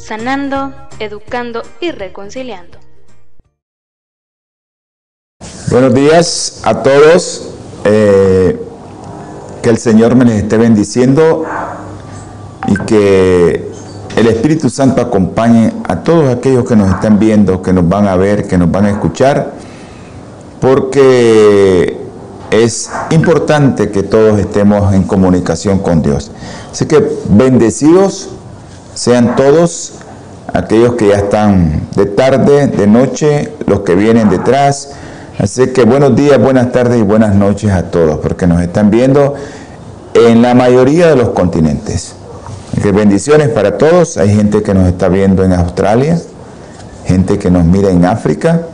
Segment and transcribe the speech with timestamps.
[0.00, 2.78] sanando, educando y reconciliando.
[5.70, 7.50] Buenos días a todos.
[7.84, 8.60] Eh,
[9.62, 11.44] que el Señor me les esté bendiciendo
[12.66, 13.70] y que
[14.16, 18.16] el Espíritu Santo acompañe a todos aquellos que nos están viendo, que nos van a
[18.16, 19.52] ver, que nos van a escuchar,
[20.60, 21.98] porque
[22.50, 26.30] es importante que todos estemos en comunicación con Dios.
[26.72, 28.30] Así que bendecidos
[29.00, 29.94] sean todos
[30.52, 34.90] aquellos que ya están de tarde, de noche, los que vienen detrás.
[35.38, 39.36] Así que buenos días, buenas tardes y buenas noches a todos, porque nos están viendo
[40.12, 42.12] en la mayoría de los continentes.
[42.82, 44.18] Que bendiciones para todos.
[44.18, 46.20] Hay gente que nos está viendo en Australia,
[47.06, 48.66] gente que nos mira en África,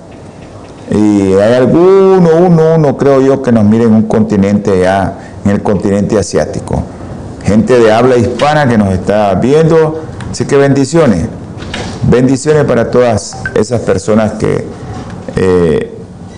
[0.90, 5.52] y hay alguno, uno, uno creo yo que nos mira en un continente ya, en
[5.52, 6.82] el continente asiático.
[7.44, 10.02] Gente de habla hispana que nos está viendo.
[10.30, 11.26] Así que bendiciones.
[12.02, 14.64] Bendiciones para todas esas personas que
[15.36, 15.92] eh,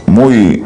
[0.06, 0.64] muy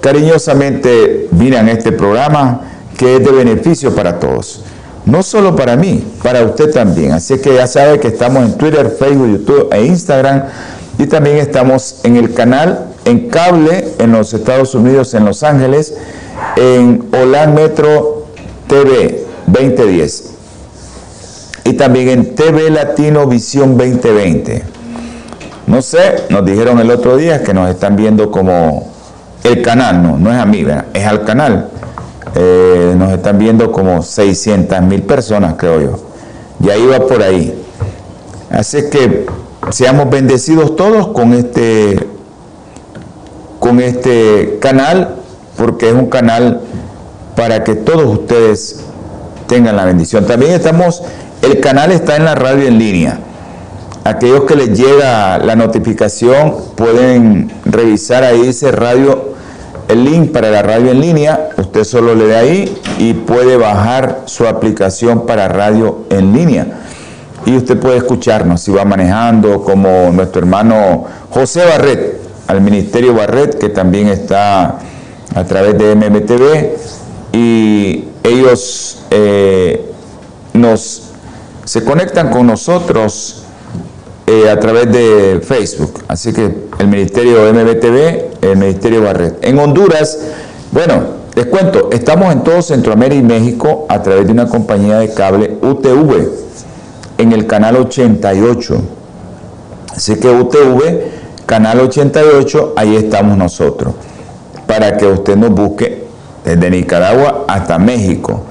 [0.00, 2.62] cariñosamente miran este programa
[2.96, 4.62] que es de beneficio para todos.
[5.04, 7.12] No solo para mí, para usted también.
[7.12, 10.44] Así que ya sabe que estamos en Twitter, Facebook, YouTube e Instagram.
[10.98, 15.94] Y también estamos en el canal en cable en los Estados Unidos, en Los Ángeles,
[16.56, 18.13] en Holan Metro
[18.66, 20.34] TV 2010
[21.64, 24.62] y también en TV Latino Visión 2020.
[25.66, 28.92] No sé, nos dijeron el otro día que nos están viendo como
[29.42, 31.68] el canal, no, no es a mí, es al canal.
[32.34, 35.98] Eh, nos están viendo como 600 mil personas, creo yo.
[36.58, 37.62] Ya iba por ahí.
[38.50, 39.26] Así que
[39.70, 41.98] seamos bendecidos todos con este,
[43.58, 45.16] con este canal,
[45.56, 46.60] porque es un canal
[47.36, 48.80] para que todos ustedes
[49.46, 50.26] tengan la bendición.
[50.26, 51.02] También estamos
[51.44, 53.18] el canal está en la radio en línea.
[54.04, 59.34] Aquellos que les llega la notificación pueden revisar ahí ese radio,
[59.88, 61.50] el link para la radio en línea.
[61.58, 66.66] Usted solo le da ahí y puede bajar su aplicación para radio en línea.
[67.44, 73.58] Y usted puede escucharnos si va manejando, como nuestro hermano José Barret, al Ministerio Barret,
[73.58, 74.78] que también está
[75.34, 77.03] a través de MMTV.
[77.34, 79.92] Y ellos eh,
[80.52, 81.04] nos
[81.64, 83.42] se conectan con nosotros
[84.26, 86.04] eh, a través de Facebook.
[86.08, 89.38] Así que el Ministerio MBTV, el Ministerio Barret.
[89.42, 90.18] En Honduras,
[90.72, 95.12] bueno, les cuento, estamos en todo Centroamérica y México a través de una compañía de
[95.12, 96.28] cable UTV
[97.18, 98.76] en el canal 88.
[99.96, 103.94] Así que UTV, canal 88, ahí estamos nosotros.
[104.66, 106.03] Para que usted nos busque
[106.44, 108.44] desde Nicaragua hasta México.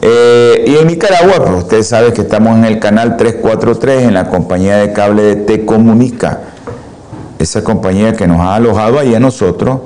[0.00, 4.28] Eh, y en Nicaragua, pues usted sabe que estamos en el canal 343 en la
[4.28, 6.40] compañía de cable de Te Comunica,
[7.38, 9.80] esa compañía que nos ha alojado ahí a nosotros.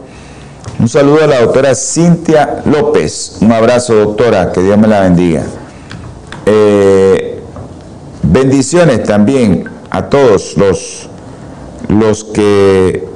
[0.78, 3.38] Un saludo a la doctora Cintia López.
[3.40, 5.42] Un abrazo, doctora, que Dios me la bendiga.
[6.44, 7.42] Eh,
[8.22, 11.08] bendiciones también a todos los,
[11.88, 13.06] los que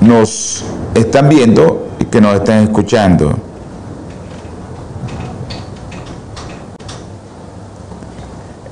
[0.00, 3.34] nos están viendo que nos están escuchando.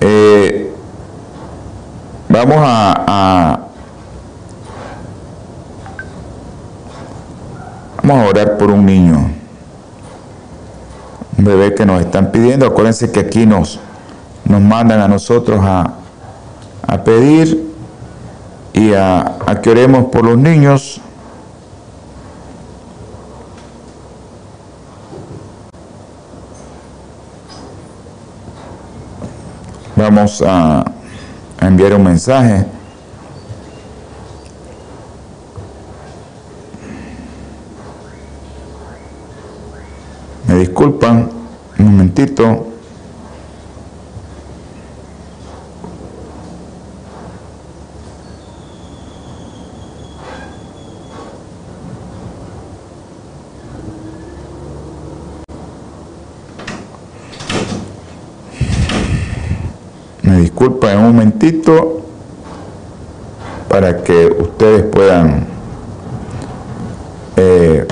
[0.00, 0.72] Eh,
[2.28, 3.60] vamos a,
[8.02, 9.30] vamos a orar por un niño,
[11.36, 12.66] un bebé que nos están pidiendo.
[12.66, 13.78] Acuérdense que aquí nos,
[14.44, 15.92] nos mandan a nosotros a,
[16.86, 17.72] a pedir
[18.72, 21.00] y a, a que oremos por los niños.
[30.10, 30.84] Vamos a,
[31.60, 32.64] enviar un mensaje.
[40.46, 41.28] Me disculpan,
[41.78, 42.67] un momentito.
[60.28, 62.02] Me disculpan un momentito
[63.66, 65.46] para que ustedes puedan...
[67.38, 67.86] Eh,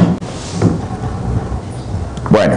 [2.28, 2.56] bueno.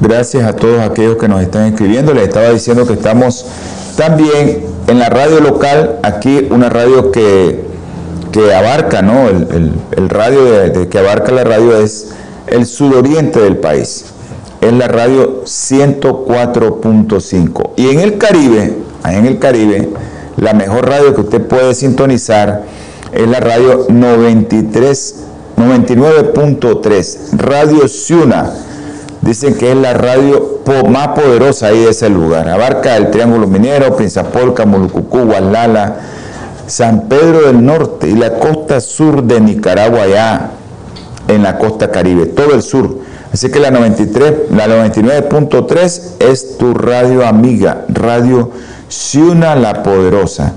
[0.00, 2.12] Gracias a todos aquellos que nos están escribiendo.
[2.12, 3.46] Les estaba diciendo que estamos
[3.96, 7.64] también en la radio local, aquí una radio que,
[8.32, 9.30] que abarca, ¿no?
[9.30, 12.10] El, radio de, que abarca la radio es
[12.48, 14.12] el sudoriente del país.
[14.66, 17.70] Es la radio 104.5.
[17.76, 18.74] Y en el Caribe,
[19.04, 19.90] en el Caribe,
[20.36, 22.64] la mejor radio que usted puede sintonizar
[23.12, 25.24] es la radio 93,
[25.56, 28.52] 99.3, Radio Ciuna
[29.26, 32.48] Dicen que es la radio más poderosa ahí de ese lugar.
[32.48, 35.96] Abarca el Triángulo Minero, Prinzapolca, Molucucú, Gualala,
[36.68, 40.50] San Pedro del Norte y la costa sur de Nicaragua, allá
[41.26, 42.98] en la costa caribe, todo el sur.
[43.36, 48.50] Así que la 93, la 99.3 es tu radio amiga, Radio
[48.88, 50.54] Ciuna la Poderosa.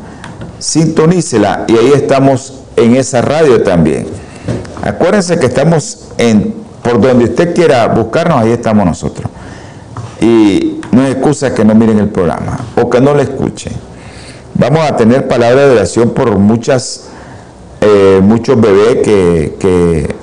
[0.59, 4.07] Sintonícela y ahí estamos en esa radio también.
[4.81, 9.29] Acuérdense que estamos en por donde usted quiera buscarnos, ahí estamos nosotros.
[10.21, 13.73] Y no es excusa que no miren el programa o que no lo escuchen.
[14.53, 17.09] Vamos a tener palabra de oración por muchas,
[17.81, 20.15] eh, muchos bebés que,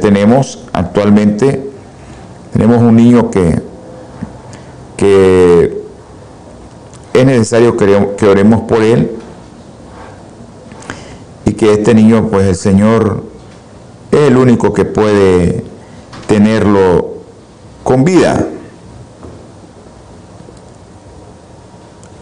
[0.00, 1.61] tenemos actualmente.
[2.62, 3.60] Tenemos un niño que,
[7.12, 9.10] es necesario que, oremos por él
[11.44, 13.24] y que este niño, pues el Señor
[14.12, 15.64] es el único que puede
[16.28, 17.14] tenerlo
[17.82, 18.46] con vida.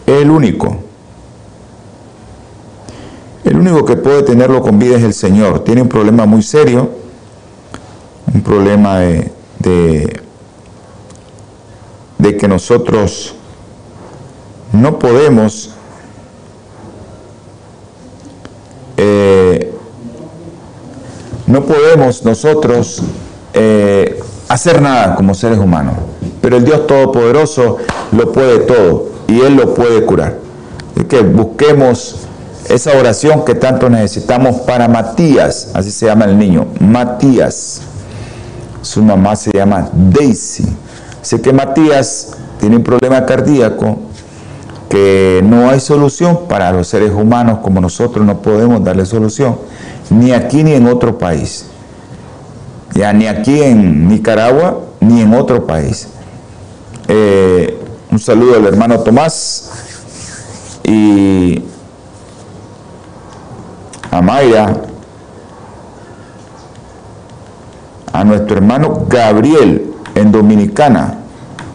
[0.07, 0.75] El único.
[3.43, 5.63] El único que puede tenerlo con vida es el Señor.
[5.63, 6.89] Tiene un problema muy serio,
[8.33, 10.20] un problema de,
[12.21, 13.35] que nosotros
[14.73, 15.71] no podemos
[18.97, 19.73] eh,
[21.47, 23.01] no podemos nosotros
[23.53, 25.95] eh, hacer nada como seres humanos.
[26.41, 27.77] Pero el Dios Todopoderoso
[28.11, 30.37] lo puede todo y Él lo puede curar.
[30.95, 32.27] Así que busquemos
[32.69, 37.81] esa oración que tanto necesitamos para Matías, así se llama el niño, Matías.
[38.81, 40.65] Su mamá se llama Daisy.
[41.21, 43.99] Así que Matías tiene un problema cardíaco
[44.89, 49.57] que no hay solución para los seres humanos como nosotros no podemos darle solución,
[50.09, 51.65] ni aquí ni en otro país
[52.93, 56.07] ya ni aquí en Nicaragua ni en otro país.
[57.07, 57.79] Eh,
[58.11, 59.71] un saludo al hermano Tomás
[60.83, 61.63] y
[64.11, 64.75] a Mayra,
[68.11, 69.90] a nuestro hermano Gabriel
[70.21, 71.15] en Dominicana,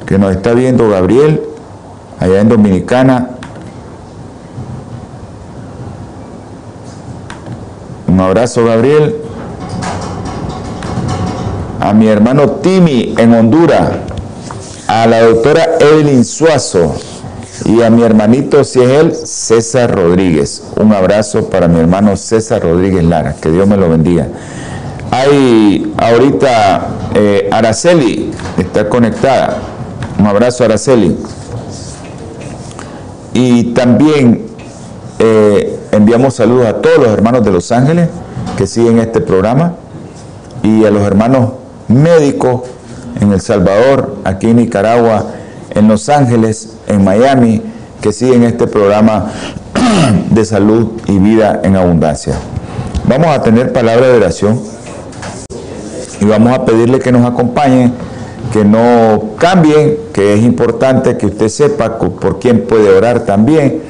[0.07, 1.43] que nos está viendo Gabriel
[2.19, 3.31] allá en Dominicana.
[8.07, 9.17] Un abrazo Gabriel
[11.81, 13.91] a mi hermano Timi en Honduras,
[14.89, 16.95] a la doctora Evelyn Suazo
[17.65, 20.63] y a mi hermanito, si es él, César Rodríguez.
[20.77, 24.29] Un abrazo para mi hermano César Rodríguez Lara, que Dios me lo bendiga.
[25.17, 29.63] Hay ahorita eh, Araceli, está conectada.
[30.19, 31.17] Un abrazo Araceli.
[33.33, 34.45] Y también
[35.19, 38.11] eh, enviamos saludos a todos los hermanos de Los Ángeles
[38.59, 39.77] que siguen este programa
[40.63, 41.53] y a los hermanos
[41.89, 42.65] médicos
[43.19, 45.25] en El Salvador, aquí en Nicaragua,
[45.75, 47.63] en Los Ángeles, en Miami,
[48.03, 49.33] que siguen este programa
[50.31, 52.35] de salud y vida en abundancia.
[53.09, 54.76] Vamos a tener palabra de oración
[56.21, 57.93] y vamos a pedirle que nos acompañen,
[58.53, 63.83] que no cambien, que es importante que usted sepa por quién puede orar también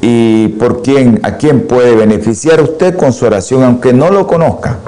[0.00, 4.78] y por quién, a quién puede beneficiar usted con su oración, aunque no lo conozca.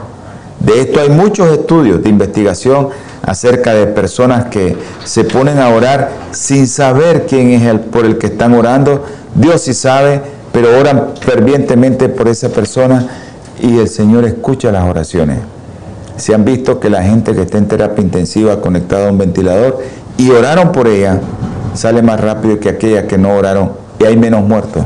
[0.61, 2.89] De esto hay muchos estudios de investigación
[3.23, 8.19] acerca de personas que se ponen a orar sin saber quién es el por el
[8.19, 9.05] que están orando.
[9.35, 10.21] Dios sí sabe,
[10.53, 13.07] pero oran fervientemente por esa persona
[13.61, 15.39] y el Señor escucha las oraciones.
[16.19, 19.79] Se han visto que la gente que está en terapia intensiva conectada a un ventilador
[20.17, 21.21] y oraron por ella,
[21.75, 24.85] sale más rápido que aquellas que no oraron y hay menos muertos.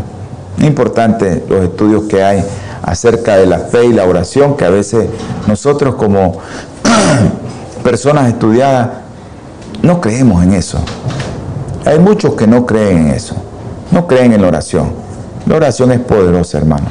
[0.59, 2.45] Importante los estudios que hay
[2.83, 5.09] acerca de la fe y la oración, que a veces
[5.47, 6.39] nosotros como
[7.83, 8.89] personas estudiadas
[9.83, 10.79] no creemos en eso.
[11.85, 13.35] Hay muchos que no creen en eso,
[13.91, 14.93] no creen en la oración.
[15.47, 16.87] La oración es poderosa, hermano.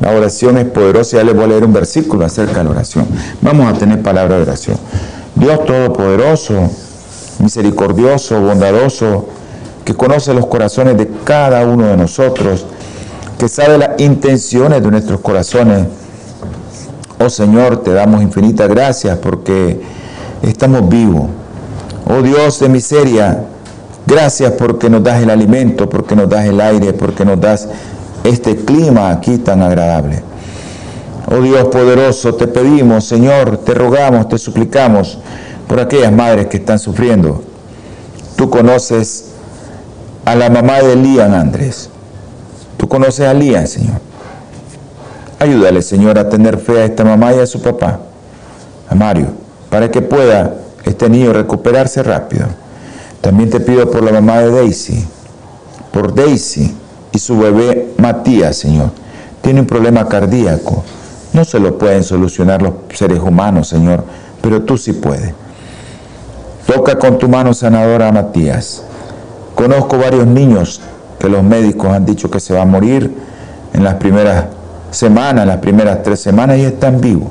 [0.00, 1.18] La oración es poderosa.
[1.18, 3.06] Ya les voy a leer un versículo acerca de la oración.
[3.40, 4.76] Vamos a tener palabra de oración.
[5.34, 6.70] Dios Todopoderoso,
[7.40, 9.26] misericordioso, bondadoso,
[9.84, 12.66] que conoce los corazones de cada uno de nosotros,
[13.38, 15.86] que sabe las intenciones de nuestros corazones.
[17.18, 19.80] Oh Señor, te damos infinitas gracias porque
[20.42, 21.28] estamos vivos.
[22.08, 23.44] Oh Dios de miseria,
[24.06, 27.68] gracias porque nos das el alimento, porque nos das el aire, porque nos das
[28.28, 30.22] este clima aquí tan agradable.
[31.30, 35.18] Oh Dios poderoso, te pedimos, Señor, te rogamos, te suplicamos
[35.66, 37.42] por aquellas madres que están sufriendo.
[38.36, 39.32] Tú conoces
[40.24, 41.90] a la mamá de Lian Andrés.
[42.76, 44.00] Tú conoces a Lian, Señor.
[45.38, 48.00] Ayúdale, Señor, a tener fe a esta mamá y a su papá,
[48.88, 49.28] a Mario,
[49.68, 50.54] para que pueda
[50.84, 52.46] este niño recuperarse rápido.
[53.20, 55.04] También te pido por la mamá de Daisy,
[55.92, 56.74] por Daisy
[57.16, 58.90] y su bebé Matías, Señor.
[59.40, 60.84] Tiene un problema cardíaco.
[61.32, 64.04] No se lo pueden solucionar los seres humanos, Señor,
[64.42, 65.32] pero tú sí puedes.
[66.66, 68.82] Toca con tu mano sanadora a Matías.
[69.54, 70.82] Conozco varios niños
[71.18, 73.10] que los médicos han dicho que se va a morir
[73.72, 74.44] en las primeras
[74.90, 77.30] semanas, las primeras tres semanas y están vivos.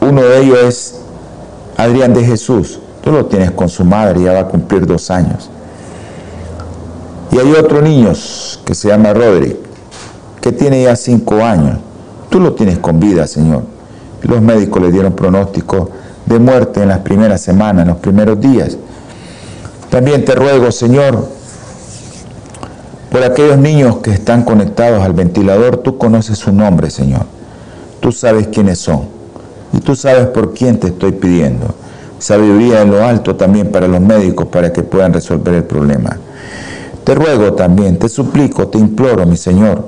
[0.00, 1.00] Uno de ellos es
[1.76, 2.80] Adrián de Jesús.
[3.04, 5.50] Tú lo tienes con su madre, ya va a cumplir dos años.
[7.32, 8.12] Y hay otro niño
[8.64, 9.56] que se llama Rodri,
[10.40, 11.78] que tiene ya cinco años.
[12.28, 13.62] Tú lo tienes con vida, Señor.
[14.22, 15.90] Los médicos le dieron pronóstico
[16.26, 18.76] de muerte en las primeras semanas, en los primeros días.
[19.90, 21.26] También te ruego, Señor,
[23.10, 27.26] por aquellos niños que están conectados al ventilador, tú conoces su nombre, Señor.
[28.00, 29.02] Tú sabes quiénes son.
[29.72, 31.74] Y tú sabes por quién te estoy pidiendo.
[32.18, 36.18] Sabiduría en lo alto también para los médicos para que puedan resolver el problema.
[37.10, 39.84] Te ruego también, te suplico, te imploro, mi Señor,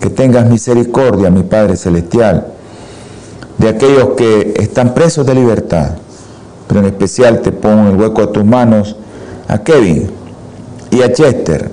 [0.00, 2.48] que tengas misericordia, mi Padre Celestial,
[3.58, 5.90] de aquellos que están presos de libertad,
[6.66, 8.96] pero en especial te pongo en el hueco de tus manos
[9.46, 10.10] a Kevin
[10.90, 11.70] y a Chester.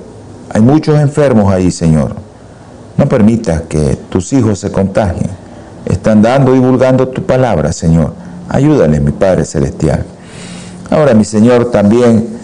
[0.51, 2.13] Hay muchos enfermos ahí, Señor.
[2.95, 5.31] No permitas que tus hijos se contagien.
[5.83, 8.13] Están dando y divulgando tu palabra, Señor.
[8.49, 10.05] Ayúdales, mi Padre Celestial.
[10.91, 12.36] Ahora, mi Señor, también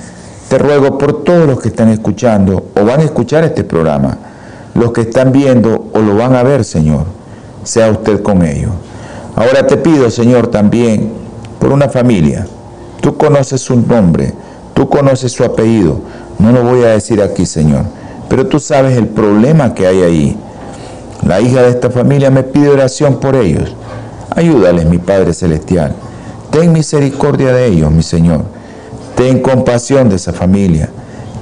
[0.53, 4.19] te ruego por todos los que están escuchando o van a escuchar este programa,
[4.75, 7.05] los que están viendo o lo van a ver, Señor.
[7.63, 8.69] Sea usted con ellos.
[9.36, 11.12] Ahora te pido, Señor, también
[11.57, 12.45] por una familia.
[13.01, 14.31] Tú conoces su nombre,
[14.75, 16.01] tú conoces su apellido.
[16.38, 17.86] No lo voy a decir aquí, Señor,
[18.29, 20.38] pero tú sabes el problema que hay ahí.
[21.25, 23.75] La hija de esta familia me pide oración por ellos.
[24.36, 25.95] Ayúdales, mi Padre Celestial.
[26.51, 28.43] Ten misericordia de ellos, mi Señor.
[29.15, 30.89] Ten compasión de esa familia.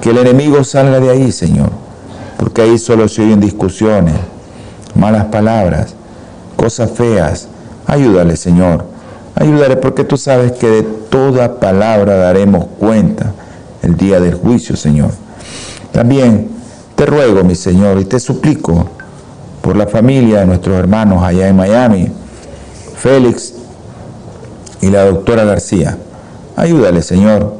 [0.02, 1.70] Que el enemigo salga de ahí, Señor.
[2.38, 4.16] Porque ahí solo se oyen discusiones,
[4.96, 5.94] malas palabras,
[6.56, 7.48] cosas feas,
[7.92, 8.86] Ayúdale, Señor.
[9.36, 13.34] Ayúdale porque tú sabes que de toda palabra daremos cuenta
[13.82, 15.12] el día del juicio, Señor.
[15.92, 16.50] También
[16.96, 18.88] te ruego, mi Señor, y te suplico
[19.62, 22.12] por la familia de nuestros hermanos allá en Miami,
[22.96, 23.56] Félix
[24.82, 25.98] y la doctora García.
[26.56, 27.56] Ayúdale, Señor,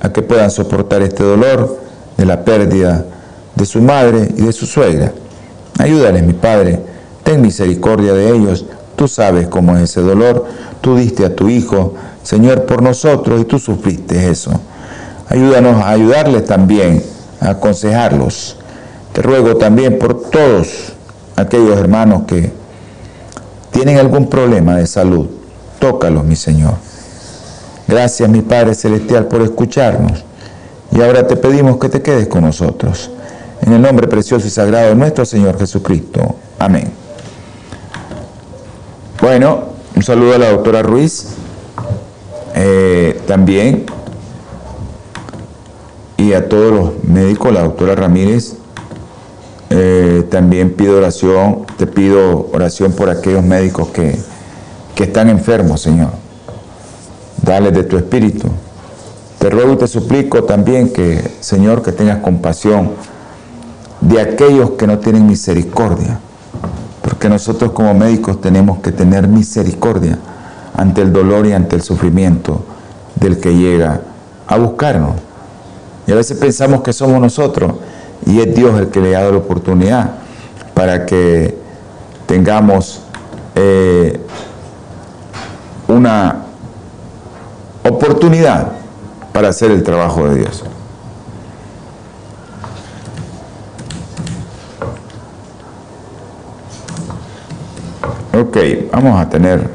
[0.00, 1.78] a que puedan soportar este dolor
[2.16, 3.04] de la pérdida
[3.54, 5.12] de su madre y de su suegra.
[5.78, 6.80] Ayúdale, mi Padre,
[7.22, 8.64] ten misericordia de ellos
[9.00, 10.44] Tú sabes cómo es ese dolor.
[10.82, 14.50] Tú diste a tu Hijo, Señor, por nosotros y tú sufriste eso.
[15.26, 17.02] Ayúdanos a ayudarles también,
[17.40, 18.58] a aconsejarlos.
[19.14, 20.92] Te ruego también por todos
[21.34, 22.52] aquellos hermanos que
[23.70, 25.28] tienen algún problema de salud.
[25.78, 26.74] Tócalos, mi Señor.
[27.90, 30.24] Gracias, mi Padre Celestial, por escucharnos.
[30.92, 33.10] Y ahora te pedimos que te quedes con nosotros.
[33.62, 36.36] En el nombre precioso y sagrado de nuestro Señor Jesucristo.
[36.60, 36.92] Amén.
[39.20, 39.64] Bueno,
[39.96, 41.30] un saludo a la doctora Ruiz.
[42.54, 43.86] Eh, también.
[46.16, 48.54] Y a todos los médicos, la doctora Ramírez.
[49.70, 54.16] Eh, también pido oración, te pido oración por aquellos médicos que,
[54.94, 56.19] que están enfermos, Señor.
[57.50, 58.46] De tu espíritu.
[59.40, 62.92] Te ruego y te suplico también que, Señor, que tengas compasión
[64.00, 66.20] de aquellos que no tienen misericordia
[67.02, 70.16] porque nosotros como médicos tenemos que tener misericordia
[70.76, 72.64] ante el dolor y ante el sufrimiento
[73.16, 74.00] del que llega
[74.46, 75.16] a buscarnos.
[76.06, 77.74] Y a veces pensamos que somos nosotros
[78.26, 80.12] y es Dios el que le ha dado la oportunidad
[80.72, 81.58] para que
[82.26, 83.00] tengamos
[83.56, 84.20] eh,
[85.88, 86.44] una
[87.90, 88.72] oportunidad
[89.32, 90.64] para hacer el trabajo de Dios.
[98.32, 98.56] Ok,
[98.92, 99.68] vamos a tener.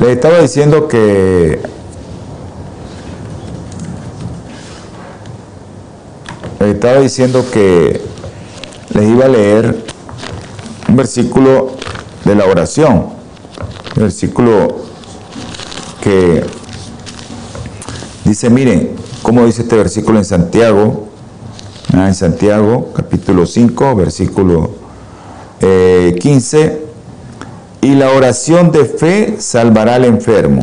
[0.00, 1.60] Les estaba diciendo que
[6.60, 8.00] les estaba diciendo que
[8.94, 9.84] les iba a leer
[10.88, 11.72] un versículo
[12.24, 13.06] de la oración,
[13.96, 14.81] versículo
[16.02, 16.44] que
[18.24, 18.90] dice, miren,
[19.22, 21.06] ¿cómo dice este versículo en Santiago?
[21.94, 24.70] Ah, en Santiago, capítulo 5, versículo
[25.60, 26.86] 15, eh,
[27.80, 30.62] y la oración de fe salvará al enfermo,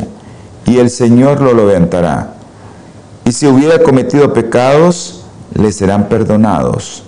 [0.66, 2.36] y el Señor lo levantará.
[3.26, 7.04] Y si hubiera cometido pecados, le serán perdonados.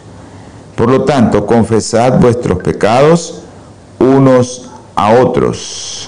[0.75, 3.41] Por lo tanto, confesad vuestros pecados
[4.00, 6.00] unos a otros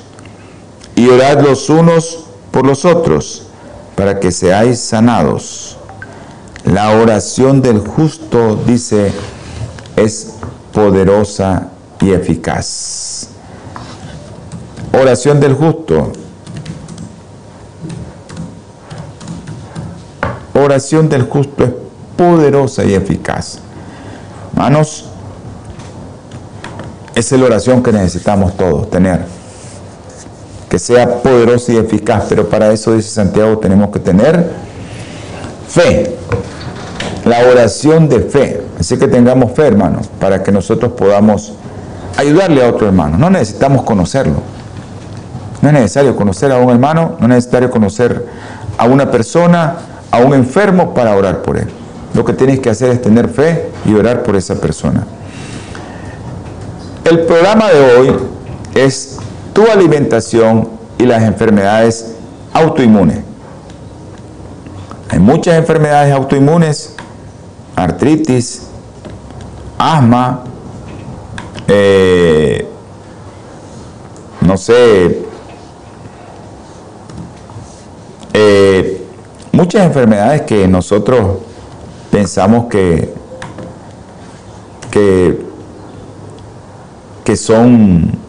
[0.95, 3.47] y orad los unos por los otros
[3.95, 5.77] para que seáis sanados.
[6.65, 9.11] La oración del justo, dice,
[9.95, 10.35] es
[10.71, 11.69] poderosa
[11.99, 13.27] y eficaz.
[14.93, 16.11] Oración del justo.
[20.53, 21.71] Oración del justo es
[22.15, 23.59] poderosa y eficaz.
[27.15, 29.42] Esa es la oración que necesitamos todos tener.
[30.73, 34.49] Que sea poderosa y eficaz, pero para eso, dice Santiago, tenemos que tener
[35.69, 36.15] fe.
[37.25, 38.59] La oración de fe.
[38.79, 41.53] Así que tengamos fe, hermanos, para que nosotros podamos
[42.17, 43.19] ayudarle a otro hermano.
[43.19, 44.37] No necesitamos conocerlo.
[45.61, 48.25] No es necesario conocer a un hermano, no es necesario conocer
[48.75, 49.75] a una persona,
[50.09, 51.67] a un enfermo para orar por él.
[52.15, 55.05] Lo que tienes que hacer es tener fe y orar por esa persona.
[57.05, 58.15] El programa de hoy
[58.73, 59.19] es
[59.53, 60.67] tu alimentación
[60.97, 62.15] y las enfermedades
[62.51, 63.19] autoinmunes.
[65.09, 66.95] Hay muchas enfermedades autoinmunes,
[67.75, 68.63] artritis,
[69.77, 70.43] asma,
[71.67, 72.67] eh,
[74.41, 75.23] no sé,
[78.33, 79.05] eh,
[79.51, 81.37] muchas enfermedades que nosotros
[82.09, 83.13] pensamos que,
[84.89, 85.45] que,
[87.23, 88.22] que son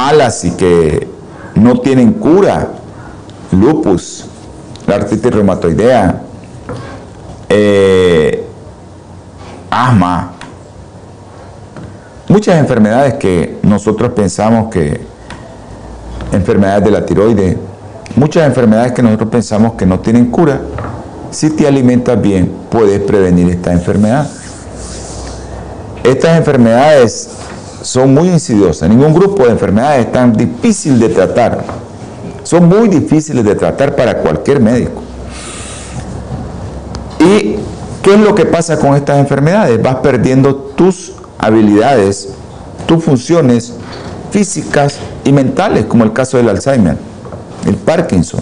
[0.00, 1.06] malas y que
[1.54, 2.68] no tienen cura.
[3.52, 4.26] Lupus,
[4.86, 6.22] la artritis reumatoidea,
[7.48, 8.46] eh,
[9.68, 10.32] asma,
[12.28, 15.00] muchas enfermedades que nosotros pensamos que
[16.32, 17.56] enfermedades de la tiroides,
[18.16, 20.60] Muchas enfermedades que nosotros pensamos que no tienen cura,
[21.30, 24.28] si te alimentas bien, puedes prevenir esta enfermedad.
[26.02, 27.30] Estas enfermedades
[27.82, 28.88] son muy insidiosas.
[28.88, 31.64] Ningún grupo de enfermedades es tan difícil de tratar.
[32.42, 35.02] Son muy difíciles de tratar para cualquier médico.
[37.18, 37.56] ¿Y
[38.02, 39.82] qué es lo que pasa con estas enfermedades?
[39.82, 42.30] Vas perdiendo tus habilidades,
[42.86, 43.74] tus funciones
[44.30, 46.96] físicas y mentales, como el caso del Alzheimer
[47.66, 48.40] el Parkinson.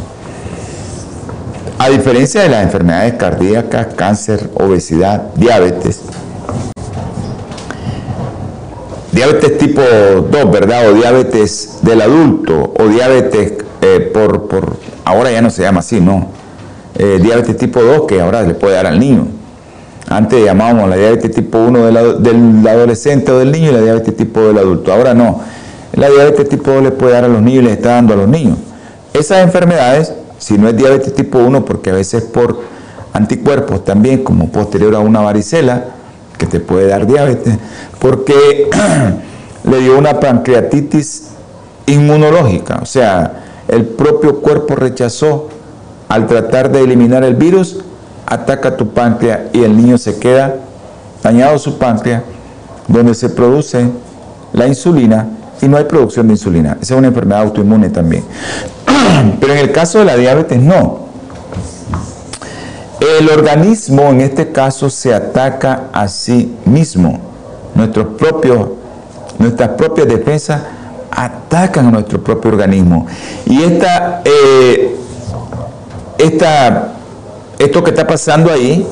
[1.78, 6.00] A diferencia de las enfermedades cardíacas, cáncer, obesidad, diabetes,
[9.18, 10.90] diabetes tipo 2, ¿verdad?
[10.90, 16.00] O diabetes del adulto, o diabetes eh, por, por, ahora ya no se llama así,
[16.00, 16.28] ¿no?
[16.96, 19.26] Eh, diabetes tipo 2 que ahora le puede dar al niño.
[20.08, 24.40] Antes llamábamos la diabetes tipo 1 del adolescente o del niño y la diabetes tipo
[24.40, 24.92] del adulto.
[24.92, 25.40] Ahora no.
[25.94, 28.16] La diabetes tipo 2 le puede dar a los niños y le está dando a
[28.18, 28.56] los niños.
[29.12, 32.60] Esas enfermedades, si no es diabetes tipo 1, porque a veces por
[33.12, 35.86] anticuerpos también, como posterior a una varicela,
[36.38, 37.58] que te puede dar diabetes,
[37.98, 38.70] porque
[39.64, 41.30] le dio una pancreatitis
[41.86, 45.48] inmunológica, o sea, el propio cuerpo rechazó
[46.08, 47.80] al tratar de eliminar el virus,
[48.26, 50.56] ataca tu páncreas y el niño se queda
[51.22, 52.22] dañado su páncreas,
[52.86, 53.86] donde se produce
[54.52, 55.28] la insulina
[55.60, 56.78] y no hay producción de insulina.
[56.80, 58.24] Esa es una enfermedad autoinmune también.
[59.40, 61.08] Pero en el caso de la diabetes no.
[63.00, 67.27] El organismo en este caso se ataca a sí mismo.
[67.78, 68.70] Nuestros propios,
[69.38, 70.62] nuestras propias defensas
[71.12, 73.06] atacan a nuestro propio organismo.
[73.46, 74.96] Y esta, eh,
[76.18, 76.94] esta,
[77.56, 78.84] esto que está pasando ahí,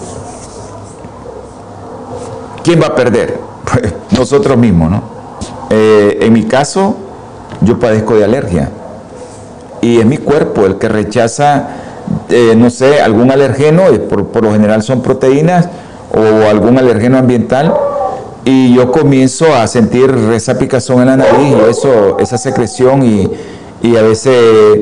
[2.62, 3.38] ¿quién va a perder?
[3.66, 5.02] Pues nosotros mismos, ¿no?
[5.70, 6.94] Eh, en mi caso,
[7.60, 8.70] yo padezco de alergia
[9.80, 11.66] y es mi cuerpo el que rechaza,
[12.28, 15.68] eh, no sé, algún alergeno, por, por, lo general son proteínas
[16.14, 17.74] o algún alergeno ambiental,
[18.48, 23.28] y yo comienzo a sentir esa picazón en la nariz y eso, esa secreción y,
[23.82, 24.78] y a veces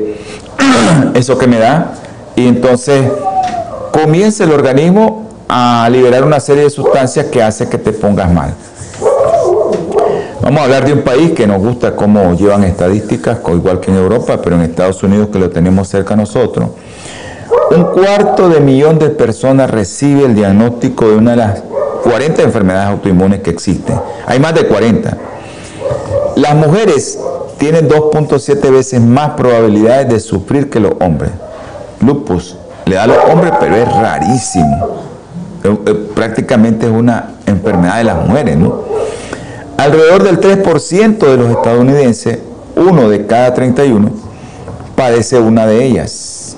[1.15, 1.93] eso que me da,
[2.35, 3.03] y entonces
[3.91, 8.53] comienza el organismo a liberar una serie de sustancias que hace que te pongas mal.
[10.43, 13.97] Vamos a hablar de un país que nos gusta cómo llevan estadísticas, igual que en
[13.97, 16.69] Europa, pero en Estados Unidos que lo tenemos cerca nosotros.
[17.75, 21.61] un cuarto de millón de personas recibe el diagnóstico de una de las
[22.05, 23.99] 40 enfermedades autoinmunes que existen.
[24.27, 25.17] Hay más de 40.
[26.35, 27.17] Las mujeres
[27.57, 31.31] tienen 2.7 veces más probabilidades de sufrir que los hombres.
[32.01, 35.01] Lupus le da a los hombres, pero es rarísimo.
[36.13, 38.81] Prácticamente es una enfermedad de las mujeres, ¿no?
[39.77, 42.37] Alrededor del 3% de los estadounidenses,
[42.75, 44.11] uno de cada 31,
[44.95, 46.55] padece una de ellas.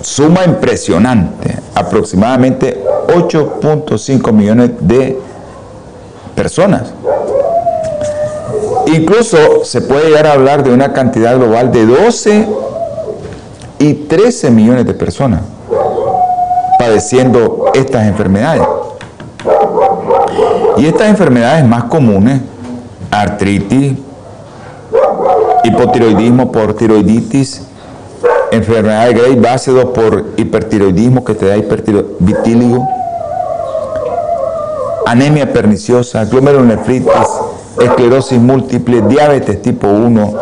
[0.00, 5.18] Suma impresionante, aproximadamente 8.5 millones de
[6.34, 6.92] personas.
[8.86, 12.48] Incluso se puede llegar a hablar de una cantidad global de 12
[13.78, 15.40] y 13 millones de personas
[16.78, 18.62] padeciendo estas enfermedades.
[20.78, 22.40] Y estas enfermedades más comunes,
[23.10, 23.94] artritis,
[25.64, 27.62] hipotiroidismo por tiroiditis,
[28.52, 32.88] enfermedad de Gray base 2 por hipertiroidismo que te da hipertiroidismo,
[35.08, 37.28] anemia perniciosa, glomerulonefritis,
[37.80, 40.34] esclerosis múltiple, diabetes tipo 1,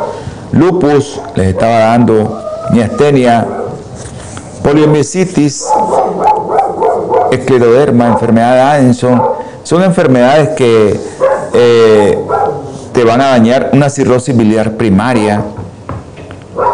[0.53, 3.47] lupus, les estaba dando miastenia,
[4.65, 5.67] poliomielitis,
[7.31, 9.23] escleroderma, enfermedad de Addison,
[9.63, 10.99] son enfermedades que
[11.55, 12.19] eh,
[12.93, 15.45] te van a dañar una cirrosis biliar primaria.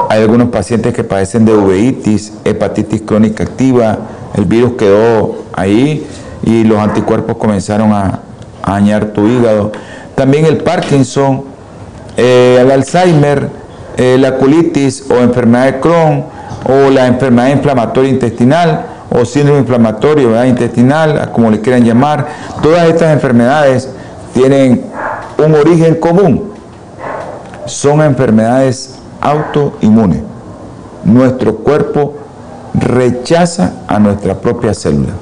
[0.09, 3.99] Hay algunos pacientes que padecen de uveitis, hepatitis crónica activa,
[4.35, 6.07] el virus quedó ahí
[6.43, 8.21] y los anticuerpos comenzaron a,
[8.67, 9.73] dañar tu hígado.
[10.15, 11.45] También el Parkinson,
[12.17, 13.49] eh, el Alzheimer,
[13.97, 16.25] eh, la colitis o enfermedad de Crohn
[16.65, 22.27] o la enfermedad inflamatoria intestinal o síndrome inflamatorio intestinal, como le quieran llamar,
[22.63, 23.89] todas estas enfermedades
[24.33, 24.85] tienen
[25.45, 26.53] un origen común.
[27.67, 30.23] Son enfermedades autoinmunes.
[31.05, 32.15] Nuestro cuerpo
[32.75, 35.13] rechaza a nuestra propia célula.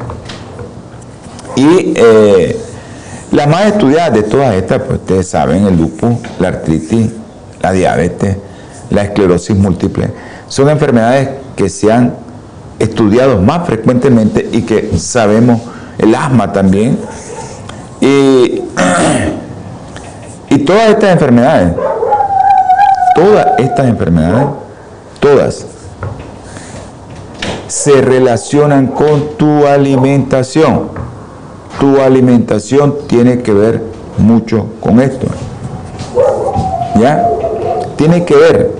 [1.56, 2.56] Y eh,
[3.32, 7.10] las más estudiadas de todas estas, pues ustedes saben, el lupus, la artritis,
[7.60, 8.36] la diabetes,
[8.90, 10.10] la esclerosis múltiple,
[10.48, 12.14] son enfermedades que se han
[12.78, 15.60] estudiado más frecuentemente y que sabemos,
[15.98, 16.98] el asma también.
[18.00, 18.62] Y,
[20.48, 21.74] y todas estas enfermedades,
[23.14, 24.46] todas estas enfermedades,
[25.20, 25.66] todas,
[27.68, 30.89] se relacionan con tu alimentación.
[31.80, 33.82] Tu alimentación tiene que ver
[34.18, 35.26] mucho con esto.
[37.00, 37.26] ¿Ya?
[37.96, 38.70] Tiene que ver.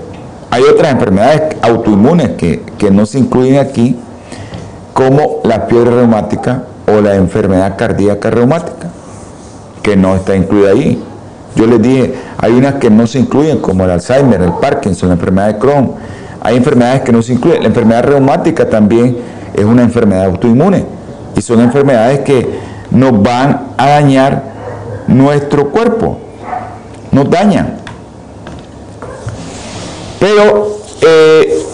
[0.50, 3.96] Hay otras enfermedades autoinmunes que, no se incluyen aquí,
[4.92, 8.88] como la fiebre reumática o la enfermedad cardíaca reumática,
[9.82, 11.02] que no está incluida ahí.
[11.56, 15.14] Yo les dije, hay unas que no se incluyen, como el Alzheimer, el Parkinson, la
[15.14, 15.92] enfermedad de Crohn.
[16.42, 17.62] Hay enfermedades que no se incluyen.
[17.62, 19.16] La enfermedad reumática también
[19.54, 20.84] es una enfermedad autoinmune.
[21.34, 24.42] Y son enfermedades que nos van a dañar
[25.06, 26.18] nuestro cuerpo.
[27.12, 27.76] Nos dañan.
[30.18, 31.66] Pero eh,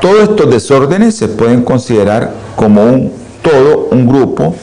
[0.00, 4.54] todos estos desórdenes se pueden considerar como un todo, un grupo,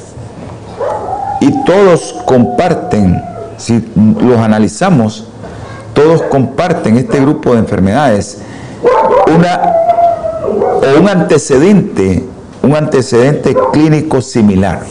[1.39, 3.21] y todos comparten,
[3.57, 5.27] si los analizamos,
[5.93, 8.39] todos comparten este grupo de enfermedades
[9.27, 9.73] una
[10.81, 12.23] o un antecedente,
[12.63, 14.82] un antecedente clínico similar.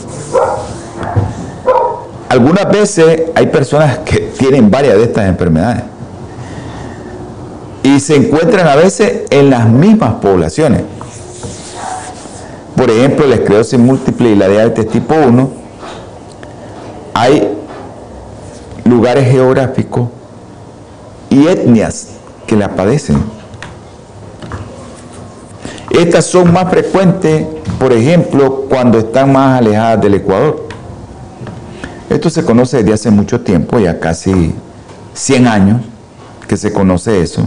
[2.29, 5.83] Algunas veces hay personas que tienen varias de estas enfermedades
[7.83, 10.83] y se encuentran a veces en las mismas poblaciones.
[12.75, 15.49] Por ejemplo, la esclerosis múltiple y la diabetes tipo 1,
[17.13, 17.55] hay
[18.85, 20.09] lugares geográficos
[21.29, 22.07] y etnias
[22.47, 23.21] que la padecen.
[25.91, 27.45] Estas son más frecuentes,
[27.79, 30.67] por ejemplo, cuando están más alejadas del Ecuador.
[32.09, 34.53] Esto se conoce desde hace mucho tiempo, ya casi
[35.13, 35.81] 100 años
[36.47, 37.43] que se conoce eso.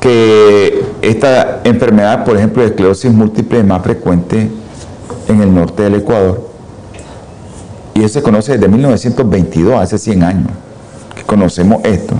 [0.00, 4.50] Que esta enfermedad, por ejemplo, de esclerosis múltiple es más frecuente
[5.28, 6.48] en el norte del Ecuador.
[7.94, 10.50] Y eso se conoce desde 1922, hace 100 años
[11.14, 12.14] que conocemos esto.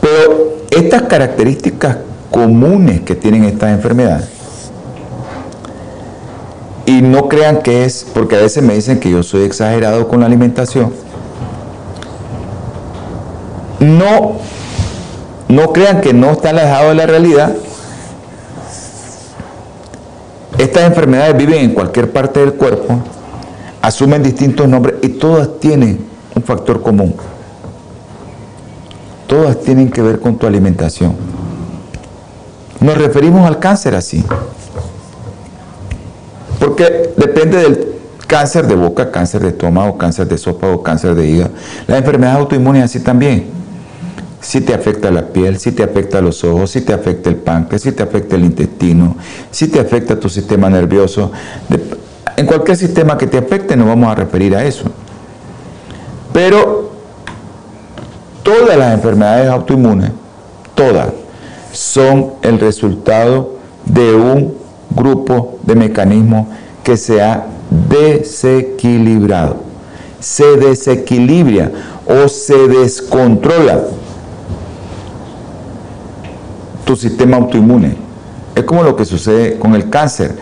[0.00, 1.98] Pero estas características
[2.30, 4.28] comunes que tienen estas enfermedades
[6.86, 10.20] y no crean que es, porque a veces me dicen que yo soy exagerado con
[10.20, 10.90] la alimentación.
[13.78, 14.38] No,
[15.48, 17.54] no crean que no está alejado de la realidad.
[20.56, 23.00] Estas enfermedades viven en cualquier parte del cuerpo,
[23.82, 27.14] asumen distintos nombres y todas tienen un factor común.
[29.28, 31.14] Todas tienen que ver con tu alimentación.
[32.80, 34.24] Nos referimos al cáncer así.
[36.58, 37.88] Porque depende del
[38.26, 41.50] cáncer de boca, cáncer de estómago, cáncer de esófago, cáncer de hígado.
[41.86, 43.46] Las enfermedades autoinmunes así también.
[44.40, 47.82] Si te afecta la piel, si te afecta los ojos, si te afecta el páncreas,
[47.82, 49.16] si te afecta el intestino,
[49.50, 51.30] si te afecta tu sistema nervioso.
[52.36, 54.84] En cualquier sistema que te afecte nos vamos a referir a eso.
[56.32, 56.87] Pero
[58.48, 60.10] todas las enfermedades autoinmunes,
[60.74, 61.08] todas,
[61.70, 64.54] son el resultado de un
[64.88, 66.46] grupo de mecanismos
[66.82, 67.44] que se ha
[67.90, 69.56] desequilibrado.
[70.18, 71.70] Se desequilibra
[72.06, 73.82] o se descontrola
[76.86, 77.96] tu sistema autoinmune.
[78.54, 80.34] Es como lo que sucede con el cáncer.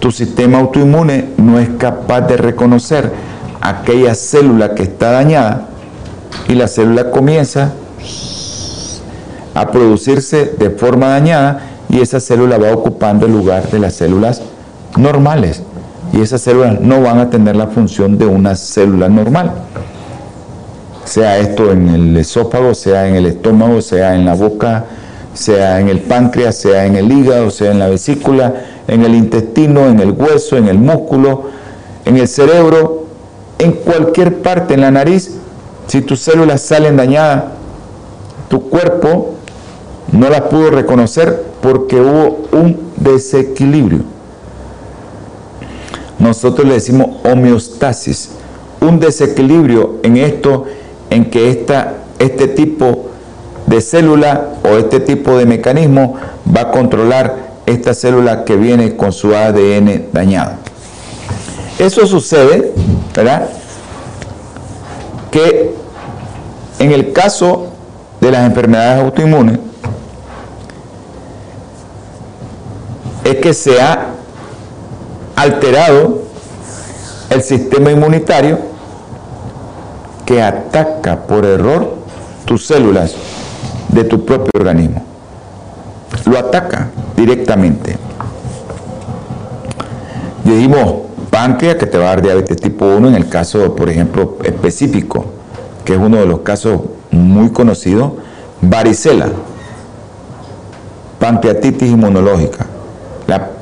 [0.00, 3.10] Tu sistema autoinmune no es capaz de reconocer
[3.62, 5.68] aquella célula que está dañada
[6.48, 7.72] y la célula comienza
[9.54, 14.42] a producirse de forma dañada y esa célula va ocupando el lugar de las células
[14.96, 15.62] normales
[16.12, 19.52] y esas células no van a tener la función de una célula normal.
[21.04, 24.84] Sea esto en el esófago, sea en el estómago, sea en la boca,
[25.34, 28.54] sea en el páncreas, sea en el hígado, sea en la vesícula,
[28.86, 31.50] en el intestino, en el hueso, en el músculo,
[32.04, 33.06] en el cerebro,
[33.58, 35.38] en cualquier parte, en la nariz,
[35.86, 37.44] si tus células salen dañadas,
[38.48, 39.34] tu cuerpo
[40.12, 44.00] no las pudo reconocer porque hubo un desequilibrio.
[46.18, 48.30] Nosotros le decimos homeostasis,
[48.80, 50.64] un desequilibrio en esto,
[51.10, 53.06] en que esta, este tipo
[53.66, 56.16] de célula o este tipo de mecanismo
[56.54, 60.52] va a controlar esta célula que viene con su ADN dañado.
[61.78, 62.72] Eso sucede,
[63.14, 63.48] ¿verdad?
[65.34, 65.74] Que
[66.78, 67.66] en el caso
[68.20, 69.58] de las enfermedades autoinmunes,
[73.24, 74.10] es que se ha
[75.34, 76.22] alterado
[77.30, 78.60] el sistema inmunitario
[80.24, 81.96] que ataca por error
[82.44, 83.16] tus células
[83.88, 85.02] de tu propio organismo.
[86.26, 87.98] Lo ataca directamente.
[90.44, 90.94] Dijimos
[91.34, 95.24] páncreas que te va a dar diabetes tipo 1 en el caso, por ejemplo, específico,
[95.84, 98.12] que es uno de los casos muy conocidos,
[98.60, 99.26] varicela,
[101.18, 102.66] pancreatitis inmunológica.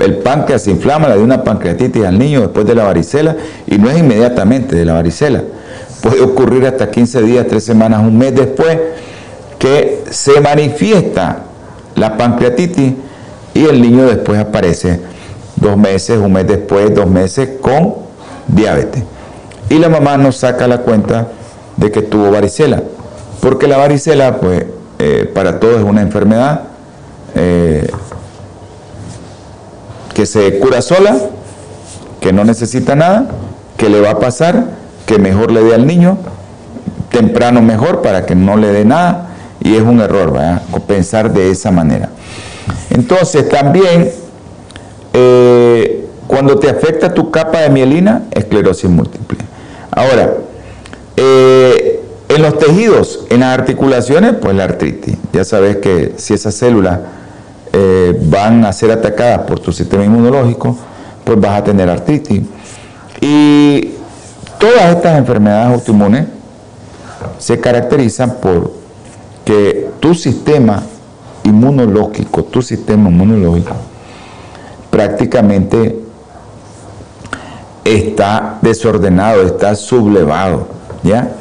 [0.00, 3.78] el páncreas se inflama, le da una pancreatitis al niño después de la varicela y
[3.78, 5.42] no es inmediatamente de la varicela.
[6.02, 8.78] Puede ocurrir hasta 15 días, 3 semanas, un mes después
[9.58, 11.44] que se manifiesta
[11.94, 12.92] la pancreatitis
[13.54, 15.11] y el niño después aparece
[15.62, 17.94] dos meses, un mes después, dos meses con
[18.48, 19.02] diabetes.
[19.70, 21.28] Y la mamá nos saca la cuenta
[21.76, 22.82] de que tuvo varicela,
[23.40, 24.66] porque la varicela, pues,
[24.98, 26.64] eh, para todos es una enfermedad
[27.34, 27.90] eh,
[30.14, 31.16] que se cura sola,
[32.20, 33.26] que no necesita nada,
[33.76, 34.66] que le va a pasar,
[35.06, 36.18] que mejor le dé al niño,
[37.10, 40.62] temprano mejor para que no le dé nada, y es un error, ¿verdad?
[40.86, 42.10] Pensar de esa manera.
[42.90, 44.12] Entonces, también,
[45.12, 49.38] eh, cuando te afecta tu capa de mielina, esclerosis múltiple.
[49.90, 50.34] Ahora,
[51.16, 55.16] eh, en los tejidos, en las articulaciones, pues la artritis.
[55.32, 57.00] Ya sabes que si esas células
[57.72, 60.76] eh, van a ser atacadas por tu sistema inmunológico,
[61.24, 62.42] pues vas a tener artritis.
[63.20, 63.90] Y
[64.58, 66.26] todas estas enfermedades autoinmunes
[67.38, 68.72] se caracterizan por
[69.44, 70.82] que tu sistema
[71.44, 73.74] inmunológico, tu sistema inmunológico,
[74.92, 75.98] prácticamente
[77.82, 80.68] está desordenado, está sublevado,
[81.02, 81.32] ¿ya?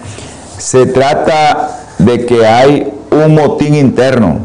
[0.57, 4.39] Se trata de que hay un motín interno,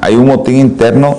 [0.00, 1.16] hay un motín interno,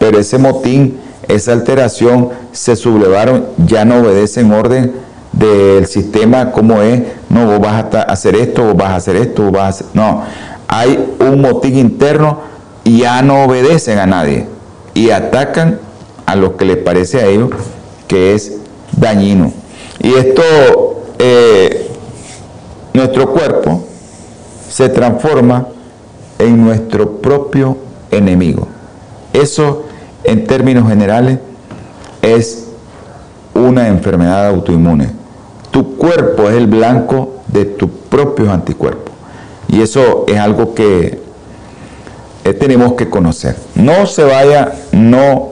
[0.00, 4.92] pero ese motín, esa alteración, se sublevaron, ya no obedecen orden
[5.30, 9.44] del sistema como es, no, vos vas a hacer esto, vos vas a hacer esto,
[9.44, 10.24] vos vas a hacer, no,
[10.66, 12.40] hay un motín interno
[12.82, 14.48] y ya no obedecen a nadie
[14.92, 15.78] y atacan
[16.26, 17.50] a lo que les parece a ellos
[18.08, 18.52] que es
[18.96, 19.52] dañino.
[20.00, 20.42] Y esto,
[21.18, 21.88] eh,
[22.92, 23.84] nuestro cuerpo
[24.68, 25.68] se transforma
[26.38, 27.76] en nuestro propio
[28.10, 28.68] enemigo.
[29.32, 29.84] Eso,
[30.24, 31.38] en términos generales,
[32.20, 32.68] es
[33.54, 35.10] una enfermedad autoinmune.
[35.70, 39.14] Tu cuerpo es el blanco de tus propios anticuerpos.
[39.68, 41.20] Y eso es algo que
[42.44, 43.56] eh, tenemos que conocer.
[43.74, 45.51] No se vaya, no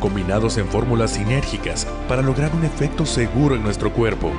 [0.00, 4.30] combinados en fórmulas sinérgicas para lograr un efecto seguro en nuestro cuerpo.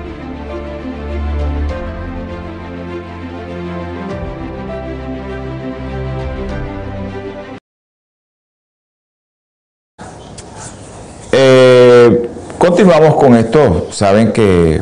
[11.31, 13.87] Eh, continuamos con esto.
[13.91, 14.81] Saben que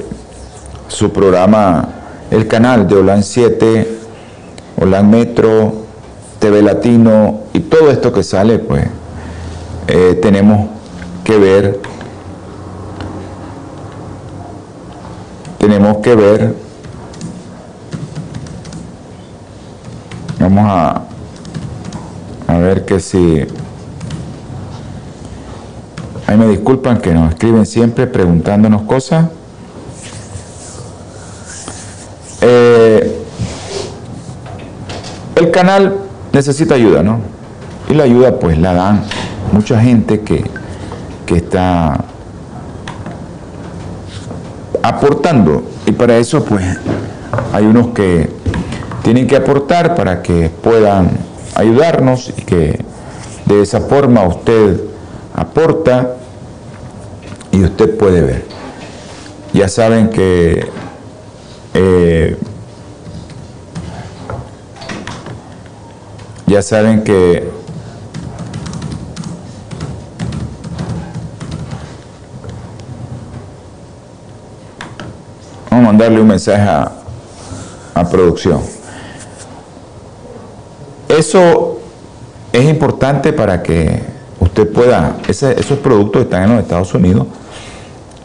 [0.87, 1.89] su programa,
[2.29, 3.97] el canal de Olan 7,
[4.79, 5.73] Olan Metro,
[6.39, 8.85] TV Latino y todo esto que sale, pues
[9.87, 10.69] eh, tenemos
[11.23, 11.79] que ver,
[15.57, 16.55] tenemos que ver,
[20.39, 21.03] vamos a,
[22.47, 23.45] a ver que si,
[26.27, 29.27] ahí me disculpan que nos escriben siempre preguntándonos cosas.
[32.41, 33.23] Eh,
[35.35, 35.95] el canal
[36.31, 37.19] necesita ayuda, ¿no?
[37.89, 39.03] Y la ayuda pues la dan
[39.53, 40.43] mucha gente que,
[41.27, 42.03] que está
[44.81, 45.63] aportando.
[45.85, 46.65] Y para eso pues
[47.53, 48.29] hay unos que
[49.03, 51.11] tienen que aportar para que puedan
[51.55, 52.83] ayudarnos y que
[53.45, 54.81] de esa forma usted
[55.35, 56.15] aporta
[57.51, 58.45] y usted puede ver.
[59.53, 60.67] Ya saben que
[61.75, 62.37] eh,
[66.47, 67.52] ya saben que
[75.93, 76.91] mandarle un mensaje a,
[77.93, 78.61] a producción.
[81.07, 81.79] Eso
[82.51, 84.01] es importante para que
[84.39, 87.27] usted pueda, esos productos están en los Estados Unidos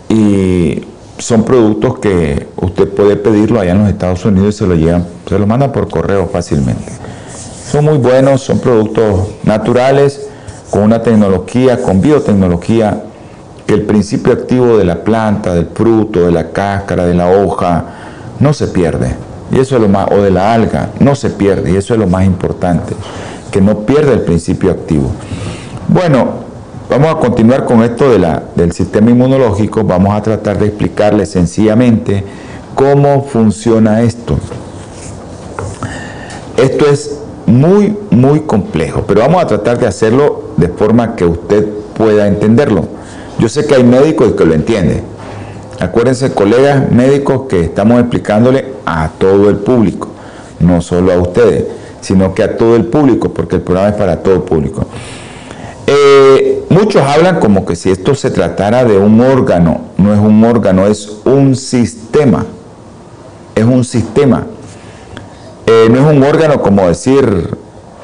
[0.09, 0.83] y
[1.19, 5.07] son productos que usted puede pedirlo allá en los Estados Unidos y se lo llevan,
[5.29, 6.91] se lo mandan por correo fácilmente.
[7.71, 10.27] Son muy buenos, son productos naturales,
[10.71, 13.05] con una tecnología, con biotecnología,
[13.69, 17.85] que el principio activo de la planta, del fruto, de la cáscara, de la hoja,
[18.41, 19.15] no se pierde.
[19.53, 22.01] Y eso es lo más, o de la alga, no se pierde, y eso es
[22.01, 22.95] lo más importante,
[23.51, 25.11] que no pierda el principio activo.
[25.87, 26.29] Bueno,
[26.89, 28.07] vamos a continuar con esto
[28.55, 32.25] del sistema inmunológico, vamos a tratar de explicarle sencillamente
[32.75, 34.39] cómo funciona esto.
[36.57, 41.69] Esto es muy, muy complejo, pero vamos a tratar de hacerlo de forma que usted
[41.95, 42.97] pueda entenderlo.
[43.39, 45.03] Yo sé que hay médicos que lo entienden.
[45.81, 50.09] Acuérdense, colegas médicos, que estamos explicándole a todo el público,
[50.59, 51.67] no solo a ustedes,
[52.01, 54.87] sino que a todo el público, porque el programa es para todo el público.
[55.87, 60.43] Eh, muchos hablan como que si esto se tratara de un órgano, no es un
[60.43, 62.45] órgano, es un sistema.
[63.55, 64.47] Es un sistema.
[65.67, 67.57] Eh, no es un órgano como decir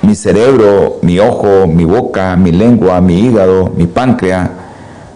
[0.03, 4.49] mi cerebro, mi ojo, mi boca, mi lengua, mi hígado, mi páncreas,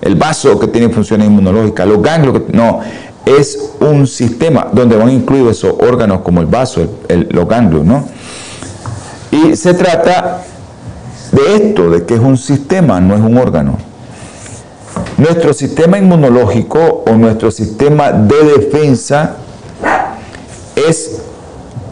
[0.00, 2.80] el vaso que tiene funciones inmunológicas, los ganglios, no,
[3.24, 8.06] es un sistema donde van incluidos esos órganos como el vaso, los ganglios, ¿no?
[9.30, 10.42] Y se trata
[11.32, 13.76] de esto, de que es un sistema, no es un órgano.
[15.18, 19.36] Nuestro sistema inmunológico o nuestro sistema de defensa
[20.74, 21.20] es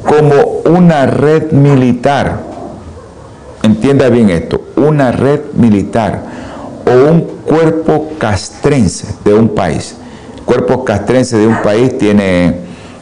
[0.03, 2.41] como una red militar.
[3.63, 6.46] Entienda bien esto, una red militar
[6.87, 9.97] o un cuerpo castrense de un país.
[10.45, 12.61] Cuerpo castrense de un país tiene,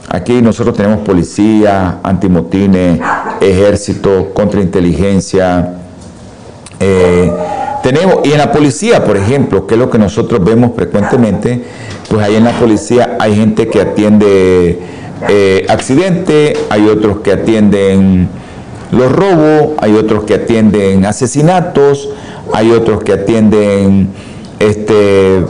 [0.09, 3.01] aquí nosotros tenemos policía, antimotines,
[3.41, 5.74] ejército, contrainteligencia.
[6.80, 7.30] Eh,
[7.82, 11.62] tenemos, y en la policía, por ejemplo, que es lo que nosotros vemos frecuentemente,
[12.09, 14.78] pues ahí en la policía hay gente que atiende
[15.28, 18.28] eh, accidente, hay otros que atienden
[18.91, 22.09] los robos, hay otros que atienden asesinatos,
[22.53, 24.09] hay otros que atienden
[24.59, 25.45] este,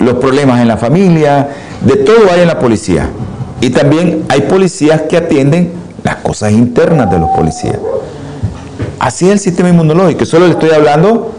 [0.00, 1.48] los problemas en la familia,
[1.80, 3.10] de todo hay en la policía.
[3.60, 5.72] Y también hay policías que atienden
[6.02, 7.78] las cosas internas de los policías.
[8.98, 11.32] Así es el sistema inmunológico, solo le estoy hablando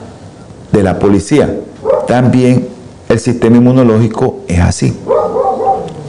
[0.71, 1.53] de la policía.
[2.07, 2.67] También
[3.07, 4.95] el sistema inmunológico es así.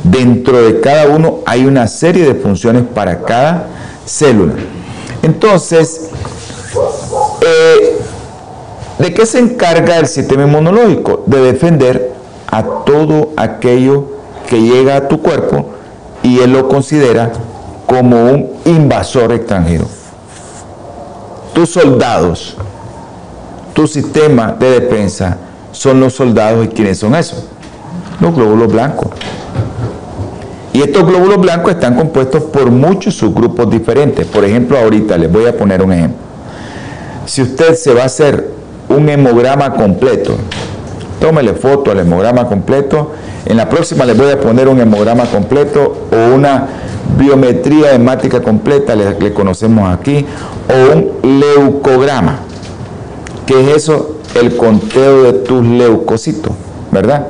[0.04, 3.66] Dentro de cada uno hay una serie de funciones para cada
[4.06, 4.54] célula.
[5.22, 6.10] Entonces,
[9.00, 11.24] ¿de qué se encarga el sistema inmunológico?
[11.26, 12.12] De defender
[12.50, 14.04] a todo aquello
[14.48, 15.66] que llega a tu cuerpo
[16.22, 17.32] y él lo considera
[17.86, 19.86] como un invasor extranjero.
[21.54, 22.56] Tus soldados,
[23.72, 25.38] tu sistema de defensa
[25.72, 27.44] son los soldados y quiénes son esos?
[28.20, 29.08] Los glóbulos blancos.
[30.72, 34.26] Y estos glóbulos blancos están compuestos por muchos subgrupos diferentes.
[34.26, 36.18] Por ejemplo, ahorita les voy a poner un ejemplo.
[37.26, 38.59] Si usted se va a hacer
[38.90, 40.36] un hemograma completo,
[41.20, 43.12] tómele foto al hemograma completo.
[43.46, 46.68] En la próxima les voy a poner un hemograma completo o una
[47.16, 50.26] biometría hemática completa, le, conocemos aquí,
[50.68, 52.40] o un leucograma.
[53.46, 54.16] que es eso?
[54.34, 56.52] El conteo de tus leucocitos,
[56.90, 57.28] ¿verdad?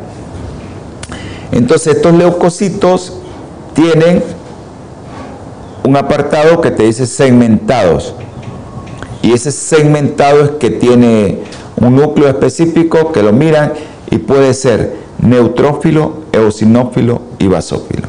[1.52, 3.14] Entonces estos leucocitos
[3.74, 4.22] tienen
[5.84, 8.14] un apartado que te dice segmentados.
[9.22, 11.42] Y ese segmentado es que tiene
[11.80, 13.72] un núcleo específico que lo miran
[14.10, 18.08] y puede ser neutrófilo, eosinófilo y basófilo.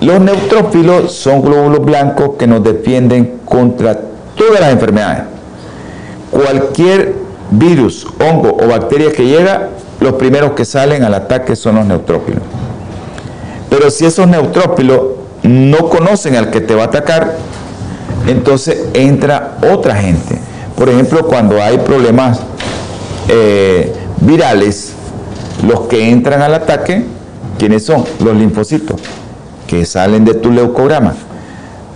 [0.00, 3.98] Los neutrófilos son glóbulos blancos que nos defienden contra
[4.36, 5.24] todas las enfermedades.
[6.30, 7.14] Cualquier
[7.50, 9.70] virus, hongo o bacteria que llega,
[10.00, 12.42] los primeros que salen al ataque son los neutrófilos.
[13.68, 15.00] Pero si esos neutrófilos
[15.42, 17.36] no conocen al que te va a atacar,
[18.28, 20.38] entonces entra otra gente.
[20.78, 22.38] Por ejemplo, cuando hay problemas
[23.28, 24.92] eh, virales,
[25.66, 27.02] los que entran al ataque,
[27.58, 28.04] ¿quiénes son?
[28.24, 29.00] Los linfocitos,
[29.66, 31.14] que salen de tu leucograma.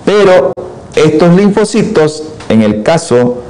[0.04, 0.52] Pero
[0.96, 3.42] estos linfocitos, en el caso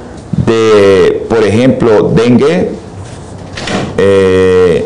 [0.45, 2.69] de, por ejemplo, dengue,
[3.97, 4.85] eh,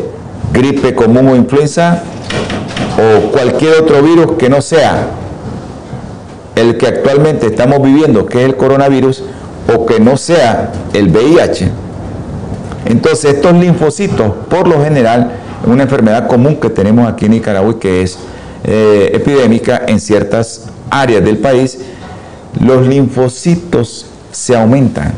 [0.54, 2.02] gripe común o influenza,
[2.96, 5.10] o cualquier otro virus que no sea
[6.56, 9.22] el que actualmente estamos viviendo, que es el coronavirus,
[9.74, 11.70] o que no sea el VIH.
[12.86, 15.32] Entonces estos linfocitos, por lo general,
[15.66, 18.18] una enfermedad común que tenemos aquí en Nicaragua y que es
[18.64, 21.78] eh, epidémica en ciertas áreas del país,
[22.60, 25.12] los linfocitos se aumentan.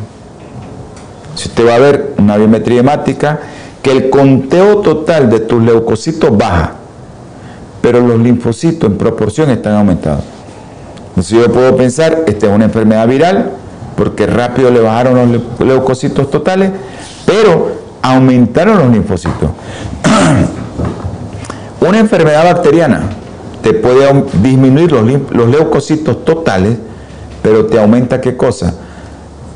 [1.35, 3.41] Si usted va a ver una biometría hemática,
[3.83, 6.75] que el conteo total de tus leucocitos baja,
[7.81, 10.25] pero los linfocitos en proporción están aumentados.
[11.11, 13.53] Entonces yo puedo pensar, esta es una enfermedad viral,
[14.01, 16.71] porque rápido le bajaron los leucocitos totales,
[17.27, 17.71] pero
[18.01, 19.51] aumentaron los linfocitos.
[21.87, 23.03] una enfermedad bacteriana
[23.61, 26.79] te puede disminuir los, leucocitos totales,
[27.43, 28.73] pero te aumenta qué cosa?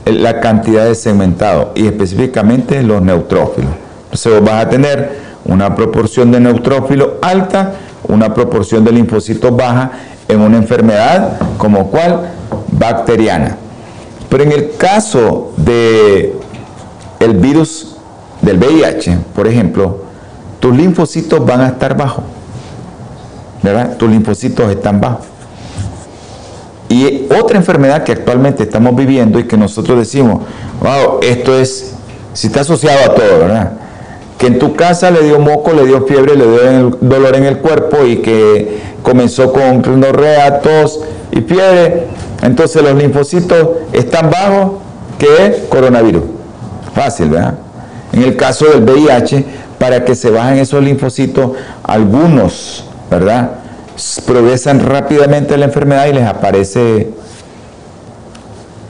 [0.05, 3.71] La cantidad de segmentado y específicamente los neutrófilos.
[4.13, 7.73] Entonces vas a tener una proporción de neutrófilos alta,
[8.09, 9.93] una proporción de linfocitos baja
[10.29, 12.29] en una enfermedad como cual
[12.71, 13.57] bacteriana.
[14.35, 16.35] Pero en el caso de
[17.21, 17.95] el virus
[18.43, 19.99] del VIH, por ejemplo,
[20.59, 22.25] tus linfocitos van a estar bajos.
[23.63, 23.97] ¿Verdad?
[23.97, 25.27] Tus linfocitos están bajos.
[26.89, 30.43] Y otra enfermedad que actualmente estamos viviendo y que nosotros decimos,
[30.81, 31.95] wow, esto es,
[32.33, 33.75] si está asociado a todo, ¿verdad?
[34.37, 37.59] Que en tu casa le dio moco, le dio fiebre, le dio dolor en el
[37.59, 42.09] cuerpo y que comenzó con rinorrea, tos y fiebre,
[42.45, 44.73] entonces los linfocitos están bajos,
[45.19, 46.23] que coronavirus.
[46.95, 47.55] Fácil, ¿verdad?
[48.13, 49.45] En el caso del VIH,
[49.79, 53.53] para que se bajen esos linfocitos, algunos, ¿verdad?
[54.27, 57.09] Progresan rápidamente la enfermedad y les aparece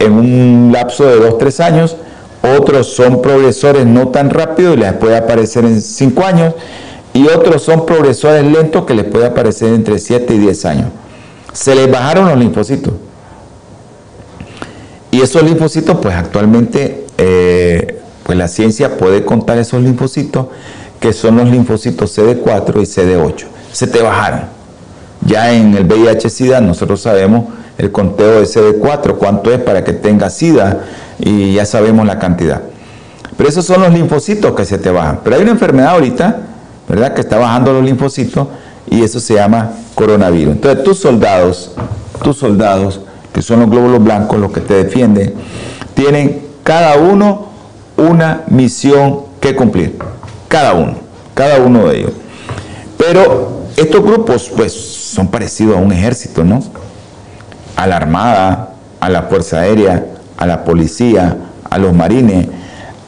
[0.00, 1.96] en un lapso de 2-3 años.
[2.58, 6.54] Otros son progresores no tan rápido y les puede aparecer en 5 años
[7.12, 10.86] y otros son progresores lentos que les puede aparecer entre 7 y 10 años.
[11.52, 12.92] Se les bajaron los linfocitos.
[15.14, 20.46] Y esos linfocitos, pues actualmente, eh, pues la ciencia puede contar esos linfocitos,
[20.98, 23.44] que son los linfocitos CD4 y CD8.
[23.70, 24.40] Se te bajaron.
[25.24, 27.44] Ya en el VIH-Sida nosotros sabemos
[27.78, 30.80] el conteo de CD4, cuánto es para que tenga SIDA,
[31.20, 32.62] y ya sabemos la cantidad.
[33.36, 35.20] Pero esos son los linfocitos que se te bajan.
[35.22, 36.40] Pero hay una enfermedad ahorita
[36.88, 37.14] ¿verdad?
[37.14, 38.48] Que está bajando los linfocitos
[38.90, 40.54] y eso se llama coronavirus.
[40.54, 41.70] Entonces tus soldados,
[42.20, 43.00] tus soldados,
[43.34, 45.34] que son los glóbulos blancos, los que te defienden,
[45.94, 47.48] tienen cada uno
[47.96, 49.98] una misión que cumplir.
[50.46, 50.94] Cada uno,
[51.34, 52.12] cada uno de ellos.
[52.96, 56.62] Pero estos grupos, pues, son parecidos a un ejército, ¿no?
[57.74, 60.06] A la Armada, a la Fuerza Aérea,
[60.36, 61.36] a la Policía,
[61.68, 62.46] a los Marines.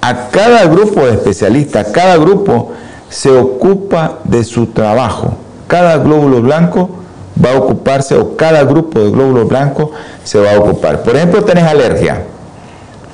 [0.01, 2.72] A cada grupo de especialistas, cada grupo
[3.09, 5.37] se ocupa de su trabajo.
[5.68, 6.95] Cada glóbulo blanco
[7.43, 9.91] va a ocuparse, o cada grupo de glóbulos blancos
[10.24, 11.03] se va a ocupar.
[11.03, 12.22] Por ejemplo, tenés alergia,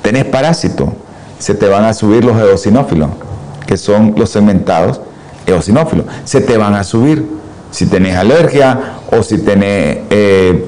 [0.01, 0.93] tenés parásito,
[1.39, 3.09] se te van a subir los eosinófilos,
[3.65, 5.01] que son los segmentados
[5.45, 7.27] eosinófilos, se te van a subir
[7.71, 10.65] si tenés alergia o si tenés eh,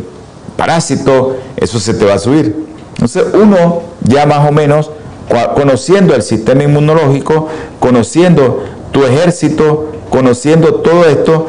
[0.58, 2.66] parásito, eso se te va a subir.
[2.94, 4.90] Entonces uno ya más o menos,
[5.56, 7.48] conociendo el sistema inmunológico,
[7.80, 11.48] conociendo tu ejército, conociendo todo esto,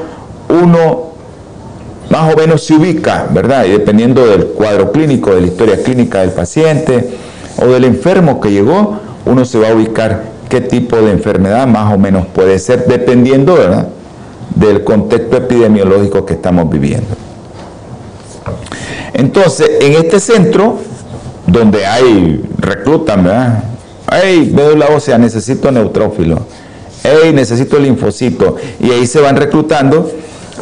[0.48, 1.12] uno
[2.10, 3.64] más o menos se ubica, ¿verdad?
[3.64, 7.10] Y dependiendo del cuadro clínico, de la historia clínica del paciente
[7.58, 11.92] o del enfermo que llegó, uno se va a ubicar qué tipo de enfermedad más
[11.92, 13.88] o menos puede ser, dependiendo, ¿verdad?
[14.54, 17.08] Del contexto epidemiológico que estamos viviendo.
[19.12, 20.78] Entonces, en este centro,
[21.46, 23.64] donde hay, reclutan, ¿verdad?
[24.76, 26.46] La ósea, necesito neutrófilo.
[27.02, 28.56] Hey, necesito linfocito.
[28.80, 30.10] Y ahí se van reclutando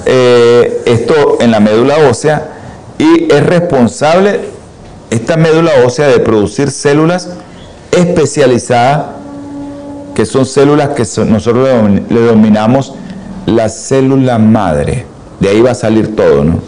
[0.07, 2.51] eh, esto en la médula ósea
[2.99, 4.41] y es responsable
[5.11, 7.31] esta médula ósea de producir células
[7.93, 9.07] especializadas
[10.15, 11.69] que son células que nosotros
[12.09, 12.95] le denominamos
[13.47, 15.07] la célula madre.
[15.41, 16.61] De ahí va a salir todo, ¿no?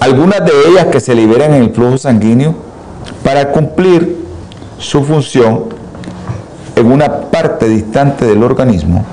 [0.00, 2.54] Algunas de ellas que se liberan en el flujo sanguíneo
[3.22, 4.16] para cumplir
[4.78, 5.64] su función
[6.74, 9.04] en una parte distante del organismo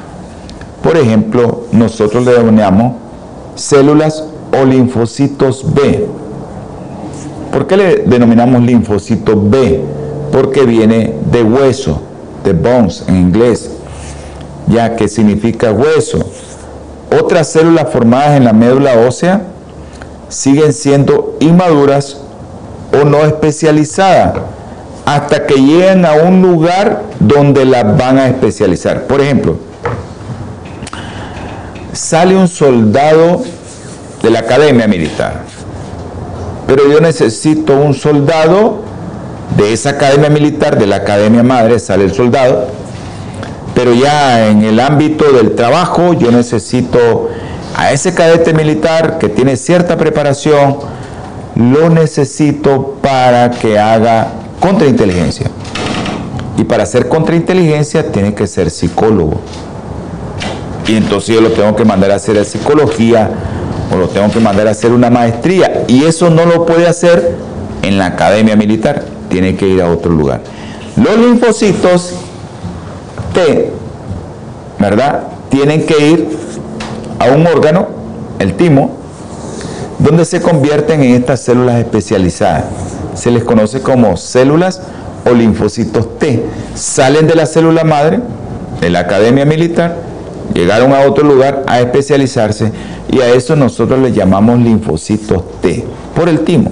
[0.83, 2.95] por ejemplo, nosotros le denominamos
[3.55, 6.05] células o linfocitos B.
[7.51, 9.81] ¿Por qué le denominamos linfocito B?
[10.31, 12.01] Porque viene de hueso,
[12.43, 13.71] de bones en inglés,
[14.67, 16.19] ya que significa hueso.
[17.17, 19.43] Otras células formadas en la médula ósea
[20.27, 22.17] siguen siendo inmaduras
[22.91, 24.33] o no especializadas
[25.05, 29.03] hasta que lleguen a un lugar donde las van a especializar.
[29.03, 29.57] Por ejemplo,
[31.93, 33.43] sale un soldado
[34.21, 35.43] de la academia militar,
[36.67, 38.81] pero yo necesito un soldado
[39.57, 42.67] de esa academia militar, de la academia madre, sale el soldado,
[43.75, 47.29] pero ya en el ámbito del trabajo yo necesito
[47.75, 50.77] a ese cadete militar que tiene cierta preparación,
[51.55, 54.29] lo necesito para que haga
[54.59, 55.47] contrainteligencia.
[56.57, 59.39] Y para hacer contrainteligencia tiene que ser psicólogo
[60.87, 63.29] y entonces yo lo tengo que mandar a hacer a psicología
[63.93, 67.35] o lo tengo que mandar a hacer una maestría y eso no lo puede hacer
[67.83, 70.41] en la academia militar, tiene que ir a otro lugar.
[70.95, 72.13] Los linfocitos
[73.33, 73.71] T,
[74.79, 75.23] ¿verdad?
[75.49, 76.37] Tienen que ir
[77.19, 77.87] a un órgano,
[78.39, 78.97] el timo,
[79.99, 82.65] donde se convierten en estas células especializadas.
[83.15, 84.81] Se les conoce como células
[85.29, 86.43] o linfocitos T.
[86.75, 88.19] Salen de la célula madre,
[88.81, 89.95] de la academia militar,
[90.53, 92.71] llegaron a otro lugar a especializarse
[93.09, 95.85] y a eso nosotros le llamamos linfocitos T,
[96.15, 96.71] por el timo.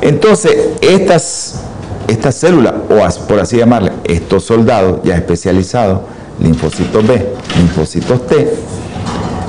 [0.00, 1.60] Entonces, estas,
[2.08, 6.00] estas células, o por así llamarle, estos soldados ya especializados,
[6.40, 7.26] linfocitos B,
[7.56, 8.54] linfocitos T,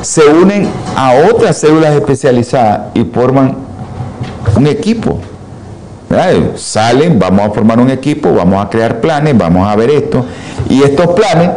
[0.02, 3.56] se unen a otras células especializadas y forman
[4.56, 5.20] un equipo.
[6.56, 10.26] Salen, vamos a formar un equipo, vamos a crear planes, vamos a ver esto.
[10.70, 11.50] Y estos planes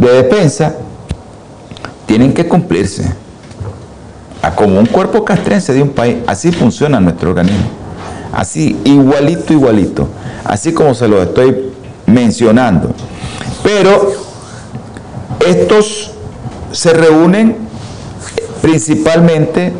[0.00, 0.74] de defensa
[2.06, 3.04] tienen que cumplirse.
[4.42, 7.68] A como un cuerpo castrense de un país, así funciona nuestro organismo.
[8.32, 10.08] Así, igualito, igualito.
[10.44, 11.72] Así como se lo estoy
[12.06, 12.90] mencionando.
[13.62, 14.12] Pero
[15.46, 16.12] estos
[16.72, 17.56] se reúnen
[18.62, 19.72] principalmente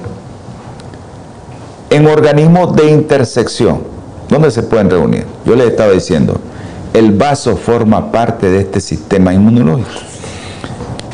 [1.89, 3.83] en organismos de intersección.
[4.29, 5.25] ¿Dónde se pueden reunir?
[5.45, 6.39] Yo les estaba diciendo,
[6.93, 10.10] el vaso forma parte de este sistema inmunológico.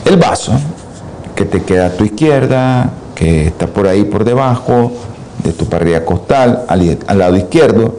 [0.06, 0.52] El vaso
[1.34, 4.92] que te queda a tu izquierda, que está por ahí por debajo
[5.42, 7.96] de tu parrilla costal, al, lado izquierdo,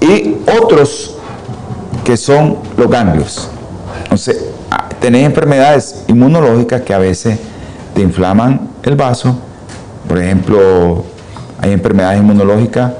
[0.00, 1.16] y otros
[2.04, 3.48] que son los ganglios.
[4.02, 7.38] Entonces, ah, tenés enfermedades inmunológicas que a veces
[7.94, 9.38] te inflaman el vaso,
[10.06, 11.02] por ejemplo,
[11.62, 12.92] hay enfermedades inmunológicas,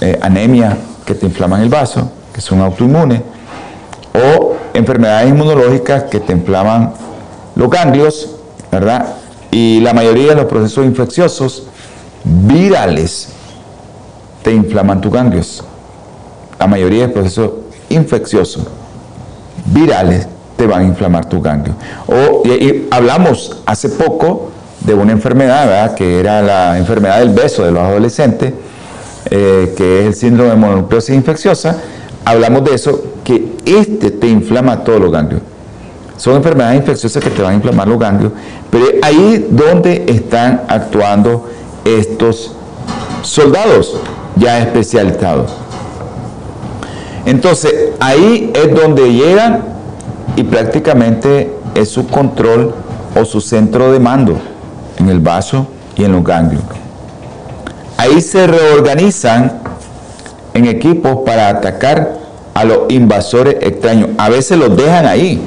[0.00, 3.20] eh, anemia, que te inflaman el vaso, que son autoinmunes,
[4.14, 6.94] o enfermedades inmunológicas que te inflaman
[7.58, 8.36] los ganglios,
[8.70, 9.16] ¿verdad?
[9.50, 11.64] Y la mayoría de los procesos infecciosos
[12.24, 13.30] virales
[14.42, 15.64] te inflaman tus ganglios.
[16.58, 17.50] La mayoría de procesos
[17.88, 18.64] infecciosos
[19.66, 21.76] virales te van a inflamar tus ganglios.
[22.06, 22.44] O,
[22.92, 24.50] hablamos hace poco
[24.80, 25.94] de una enfermedad, ¿verdad?
[25.96, 28.52] que era la enfermedad del beso de los adolescentes,
[29.30, 31.76] eh, que es el síndrome de mononucleosis infecciosa.
[32.24, 35.42] Hablamos de eso, que este te inflama todos los ganglios.
[36.18, 38.32] Son enfermedades infecciosas que te van a inflamar los ganglios,
[38.70, 41.48] pero ahí donde están actuando
[41.84, 42.52] estos
[43.22, 43.96] soldados
[44.36, 45.52] ya especializados.
[47.24, 49.62] Entonces, ahí es donde llegan
[50.36, 52.74] y prácticamente es su control
[53.18, 54.38] o su centro de mando
[54.98, 55.66] en el vaso
[55.96, 56.62] y en los ganglios.
[57.96, 59.60] ahí se reorganizan
[60.54, 62.18] en equipos para atacar
[62.54, 64.10] a los invasores extraños.
[64.18, 65.40] A veces los dejan ahí,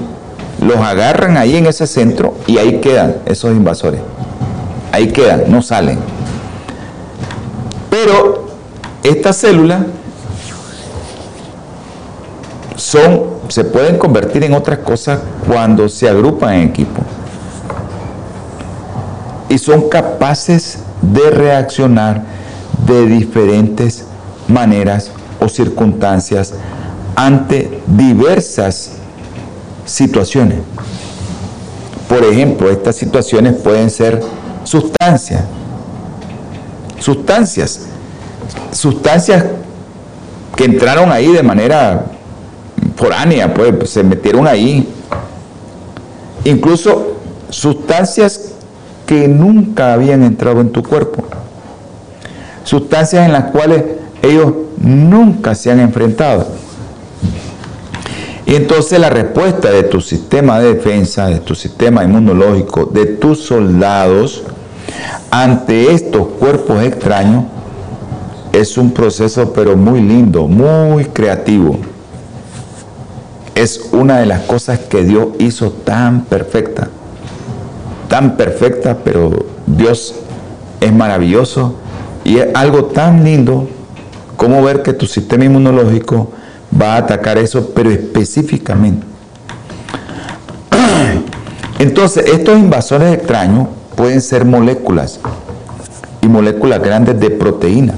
[0.62, 4.00] los agarran ahí en ese centro y ahí quedan esos invasores.
[4.92, 6.00] Ahí quedan, no salen.
[7.90, 8.48] Pero
[9.04, 9.82] estas células
[12.76, 17.02] son, se pueden convertir en otras cosas cuando se agrupan en equipo.
[19.50, 22.22] Y son capaces de reaccionar
[22.86, 24.06] de diferentes
[24.48, 26.54] maneras o circunstancias
[27.16, 29.01] ante diversas
[29.86, 30.60] situaciones.
[32.08, 34.22] Por ejemplo, estas situaciones pueden ser
[34.64, 35.44] sustancias,
[37.00, 37.88] sustancias,
[38.72, 39.46] sustancias
[40.56, 42.06] que entraron ahí de manera
[42.96, 44.88] foránea, pues se metieron ahí.
[46.44, 47.18] Incluso
[47.50, 48.52] sustancias
[49.06, 51.24] que nunca habían entrado en tu cuerpo.
[52.64, 53.84] Sustancias en las cuales
[54.22, 56.46] ellos nunca se han enfrentado.
[58.52, 63.46] Y entonces la respuesta de tu sistema de defensa, de tu sistema inmunológico, de tus
[63.46, 64.44] soldados
[65.32, 67.46] ante estos cuerpos extraños
[68.52, 71.80] es un proceso pero muy lindo, muy creativo.
[73.56, 76.90] Es una de las cosas que Dios hizo tan perfecta,
[78.10, 80.14] tan perfecta, pero Dios
[80.82, 81.76] es maravilloso
[82.26, 83.70] y es algo tan lindo
[84.36, 86.32] como ver que tu sistema inmunológico
[86.80, 89.06] va a atacar eso, pero específicamente.
[91.80, 95.20] Entonces, estos invasores extraños pueden ser moléculas
[96.22, 97.96] y moléculas grandes de proteína.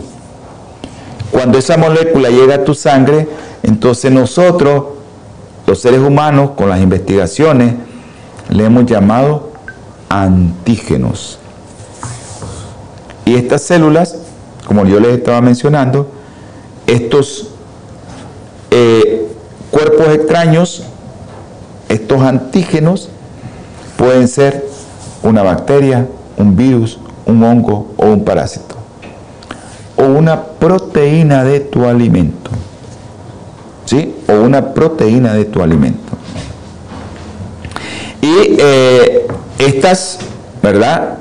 [1.32, 3.28] Cuando esa molécula llega a tu sangre,
[3.64, 4.86] entonces nosotros,
[5.66, 7.74] los seres humanos, con las investigaciones,
[8.50, 9.52] le hemos llamado
[10.10, 11.40] antígenos.
[13.26, 14.16] Y estas células,
[14.68, 16.12] como yo les estaba mencionando,
[16.86, 17.53] estos
[19.84, 20.84] cuerpos extraños,
[21.90, 23.10] estos antígenos,
[23.98, 24.66] pueden ser
[25.24, 26.08] una bacteria,
[26.38, 28.76] un virus, un hongo o un parásito.
[29.98, 32.50] O una proteína de tu alimento.
[33.86, 34.16] ¿Sí?
[34.30, 36.14] O una proteína de tu alimento.
[38.22, 39.28] Y eh,
[39.60, 40.20] estas,
[40.62, 41.18] ¿verdad?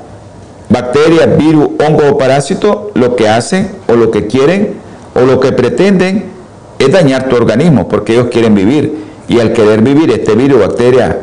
[0.69, 4.75] Bacterias, virus, hongo o parásito, lo que hacen o lo que quieren
[5.13, 6.32] o lo que pretenden
[6.83, 9.03] es dañar tu organismo porque ellos quieren vivir.
[9.27, 11.21] Y al querer vivir este virus, bacteria,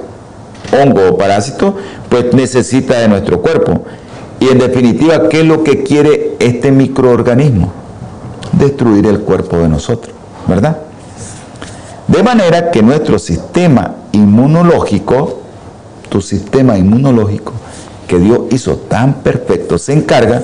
[0.73, 1.77] hongo o parásito,
[2.09, 3.85] pues necesita de nuestro cuerpo.
[4.41, 7.73] Y en definitiva, ¿qué es lo que quiere este microorganismo?
[8.53, 10.15] Destruir el cuerpo de nosotros,
[10.49, 10.79] ¿verdad?
[12.09, 15.41] De manera que nuestro sistema inmunológico,
[16.09, 17.53] tu sistema inmunológico,
[18.09, 20.43] que Dios hizo tan perfecto, se encarga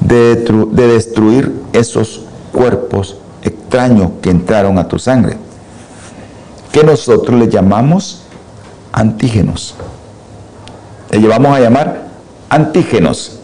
[0.00, 0.36] de,
[0.70, 2.22] de destruir esos
[2.52, 3.16] cuerpos
[3.68, 5.36] extraños que entraron a tu sangre,
[6.72, 8.22] que nosotros le llamamos
[8.92, 9.74] antígenos.
[11.10, 12.08] Le llevamos a llamar
[12.48, 13.40] antígenos.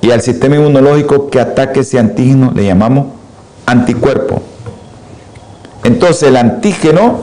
[0.00, 3.06] Y al sistema inmunológico que ataque ese antígeno le llamamos
[3.64, 4.42] anticuerpo.
[5.84, 7.20] Entonces el antígeno,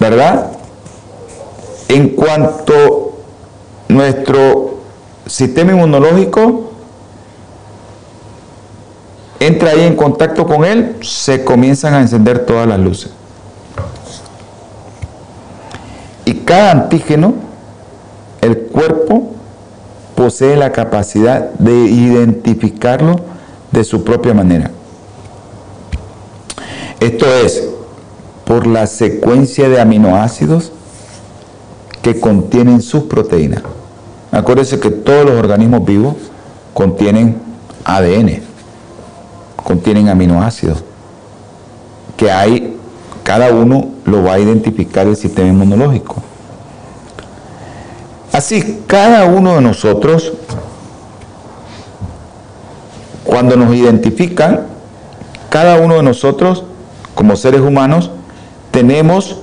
[0.00, 0.52] ¿verdad?
[1.88, 3.18] En cuanto
[3.88, 4.78] nuestro
[5.26, 6.67] sistema inmunológico
[9.40, 13.10] entra ahí en contacto con él, se comienzan a encender todas las luces.
[16.24, 17.34] Y cada antígeno,
[18.40, 19.32] el cuerpo
[20.14, 23.16] posee la capacidad de identificarlo
[23.70, 24.70] de su propia manera.
[27.00, 27.68] Esto es,
[28.44, 30.72] por la secuencia de aminoácidos
[32.02, 33.62] que contienen sus proteínas.
[34.32, 36.16] Acuérdense que todos los organismos vivos
[36.74, 37.36] contienen
[37.84, 38.47] ADN
[39.64, 40.84] contienen aminoácidos,
[42.16, 42.76] que hay,
[43.22, 46.16] cada uno lo va a identificar el sistema inmunológico.
[48.32, 50.32] Así, cada uno de nosotros,
[53.24, 54.66] cuando nos identifican,
[55.50, 56.64] cada uno de nosotros,
[57.14, 58.10] como seres humanos,
[58.70, 59.38] tenemos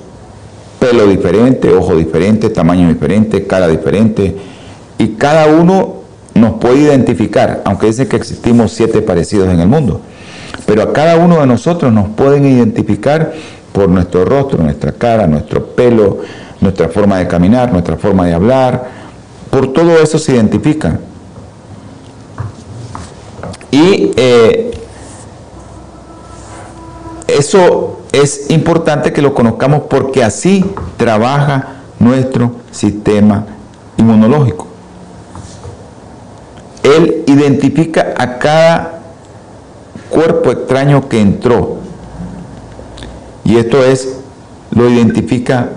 [0.79, 4.37] pelo diferente, ojo diferente, tamaño diferente, cara diferente,
[4.97, 5.94] y cada uno
[6.35, 10.01] nos puede identificar, aunque dice que existimos siete parecidos en el mundo.
[10.65, 13.33] Pero a cada uno de nosotros nos pueden identificar
[13.71, 16.19] por nuestro rostro, nuestra cara, nuestro pelo,
[16.59, 18.89] nuestra forma de caminar, nuestra forma de hablar.
[19.49, 20.99] Por todo eso se identifican.
[23.71, 24.71] Y eh,
[27.27, 30.65] eso es importante que lo conozcamos porque así
[30.97, 33.45] trabaja nuestro sistema
[33.97, 34.74] inmunológico.
[36.95, 38.99] Él identifica a cada
[40.09, 41.77] cuerpo extraño que entró.
[43.43, 44.17] Y esto es,
[44.71, 45.69] lo identifica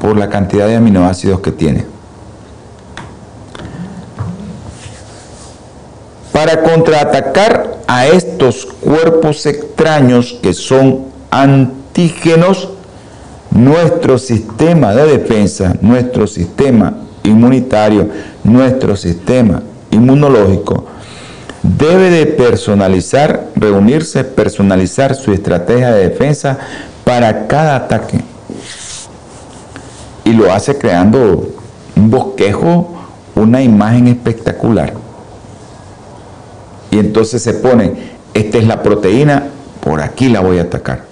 [0.00, 1.84] por la cantidad de aminoácidos que tiene.
[6.32, 12.68] Para contraatacar a estos cuerpos extraños que son antígenos,
[13.50, 18.08] nuestro sistema de defensa, nuestro sistema inmunitario,
[18.44, 19.62] nuestro sistema
[19.96, 20.86] inmunológico,
[21.62, 26.58] debe de personalizar, reunirse, personalizar su estrategia de defensa
[27.04, 28.20] para cada ataque.
[30.24, 31.48] Y lo hace creando
[31.96, 32.94] un bosquejo,
[33.34, 34.94] una imagen espectacular.
[36.90, 37.94] Y entonces se pone,
[38.34, 39.44] esta es la proteína,
[39.80, 41.04] por aquí la voy a atacar.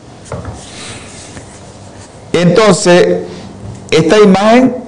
[2.32, 3.20] Entonces,
[3.90, 4.83] esta imagen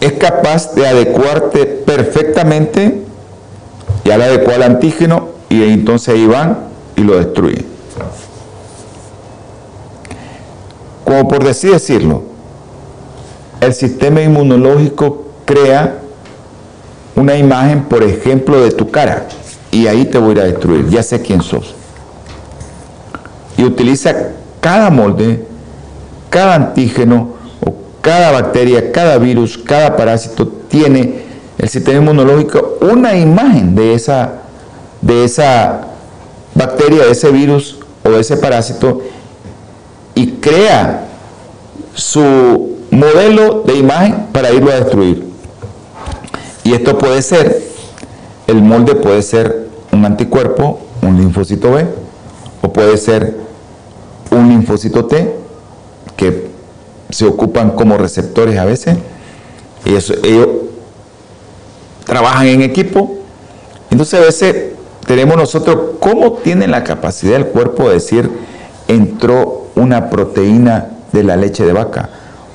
[0.00, 3.02] es capaz de adecuarte perfectamente
[4.04, 6.58] ya la adecuar al antígeno y entonces ahí van
[6.96, 7.66] y lo destruyen.
[11.04, 12.22] Como por decir decirlo,
[13.60, 15.98] el sistema inmunológico crea
[17.16, 19.26] una imagen, por ejemplo, de tu cara
[19.70, 21.74] y ahí te voy a destruir, ya sé quién sos.
[23.56, 24.30] Y utiliza
[24.60, 25.44] cada molde,
[26.30, 27.34] cada antígeno,
[28.00, 31.22] cada bacteria, cada virus, cada parásito tiene
[31.58, 34.32] el sistema inmunológico una imagen de esa,
[35.02, 35.88] de esa
[36.54, 39.02] bacteria, de ese virus o de ese parásito
[40.14, 41.06] y crea
[41.94, 45.28] su modelo de imagen para irlo a destruir.
[46.64, 47.62] Y esto puede ser,
[48.46, 51.86] el molde puede ser un anticuerpo, un linfocito B,
[52.62, 53.36] o puede ser
[54.30, 55.34] un linfocito T,
[56.16, 56.49] que
[57.10, 58.96] se ocupan como receptores a veces.
[59.84, 60.48] Eso, ellos
[62.04, 63.16] trabajan en equipo.
[63.90, 64.56] Entonces a veces
[65.06, 68.30] tenemos nosotros, ¿cómo tiene la capacidad del cuerpo de decir,
[68.88, 72.10] entró una proteína de la leche de vaca,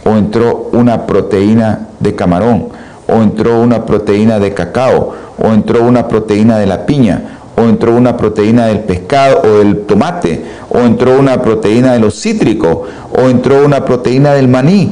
[0.05, 2.69] o entró una proteína de camarón,
[3.07, 7.95] o entró una proteína de cacao, o entró una proteína de la piña, o entró
[7.95, 13.29] una proteína del pescado o del tomate, o entró una proteína de los cítricos, o
[13.29, 14.91] entró una proteína del maní.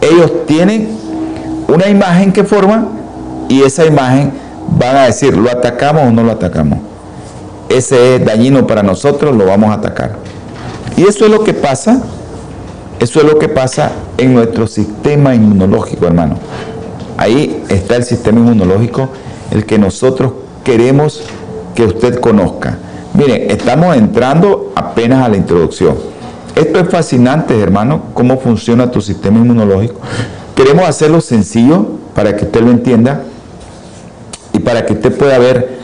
[0.00, 0.88] Ellos tienen
[1.68, 2.88] una imagen que forman
[3.48, 4.32] y esa imagen
[4.78, 6.78] van a decir, ¿lo atacamos o no lo atacamos?
[7.68, 10.16] Ese es dañino para nosotros, lo vamos a atacar.
[10.96, 12.00] Y eso es lo que pasa,
[12.98, 16.36] eso es lo que pasa en nuestro sistema inmunológico, hermano.
[17.18, 19.10] Ahí está el sistema inmunológico,
[19.50, 20.32] el que nosotros
[20.64, 21.22] queremos
[21.78, 22.76] que usted conozca.
[23.14, 25.94] Miren, estamos entrando apenas a la introducción.
[26.56, 30.00] Esto es fascinante, hermano, cómo funciona tu sistema inmunológico.
[30.56, 33.22] Queremos hacerlo sencillo para que usted lo entienda
[34.52, 35.78] y para que usted pueda ver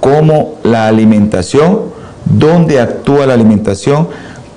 [0.00, 1.84] cómo la alimentación,
[2.26, 4.06] dónde actúa la alimentación,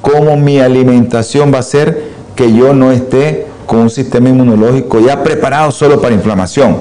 [0.02, 2.04] cómo mi alimentación va a hacer
[2.36, 6.76] que yo no esté con un sistema inmunológico ya preparado solo para inflamación,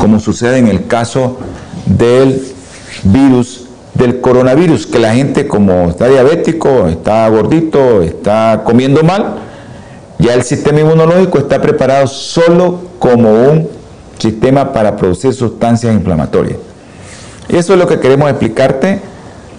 [0.00, 1.36] como sucede en el caso
[1.84, 2.51] del
[3.04, 9.36] virus, del coronavirus, que la gente como está diabético, está gordito, está comiendo mal,
[10.18, 13.68] ya el sistema inmunológico está preparado solo como un
[14.18, 16.58] sistema para producir sustancias inflamatorias.
[17.48, 19.00] Eso es lo que queremos explicarte.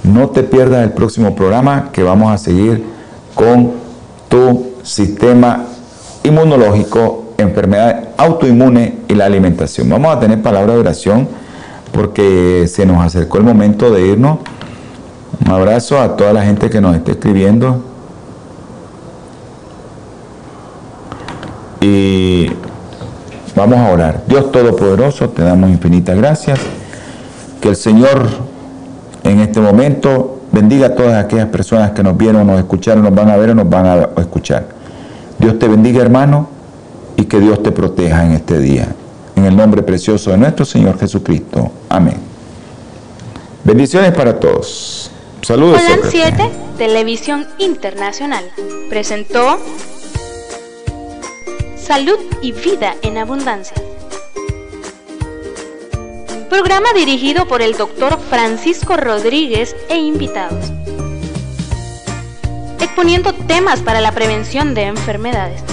[0.03, 2.84] No te pierdas el próximo programa que vamos a seguir
[3.36, 3.71] con
[4.29, 5.65] tu sistema
[6.23, 9.89] inmunológico, enfermedad autoinmune y la alimentación.
[9.89, 11.27] Vamos a tener palabra de oración
[11.93, 14.39] porque se nos acercó el momento de irnos.
[15.45, 17.81] Un abrazo a toda la gente que nos está escribiendo.
[21.79, 22.49] Y
[23.55, 24.23] Vamos a orar.
[24.27, 26.59] Dios Todopoderoso, te damos infinitas gracias.
[27.61, 28.27] Que el Señor
[29.23, 33.29] en este momento bendiga a todas aquellas personas que nos vieron, nos escucharon, nos van
[33.29, 34.65] a ver o nos van a escuchar.
[35.37, 36.47] Dios te bendiga, hermano,
[37.15, 38.87] y que Dios te proteja en este día.
[39.36, 41.71] En el nombre precioso de nuestro Señor Jesucristo.
[41.89, 42.17] Amén.
[43.63, 45.09] Bendiciones para todos.
[45.41, 45.81] Saludos.
[45.86, 48.45] Hola 7, Televisión Internacional,
[48.89, 49.57] presentó
[51.77, 53.75] Salud y Vida en Abundancia.
[56.49, 60.71] Programa dirigido por el doctor Francisco Rodríguez e invitados.
[62.79, 65.72] Exponiendo temas para la prevención de enfermedades.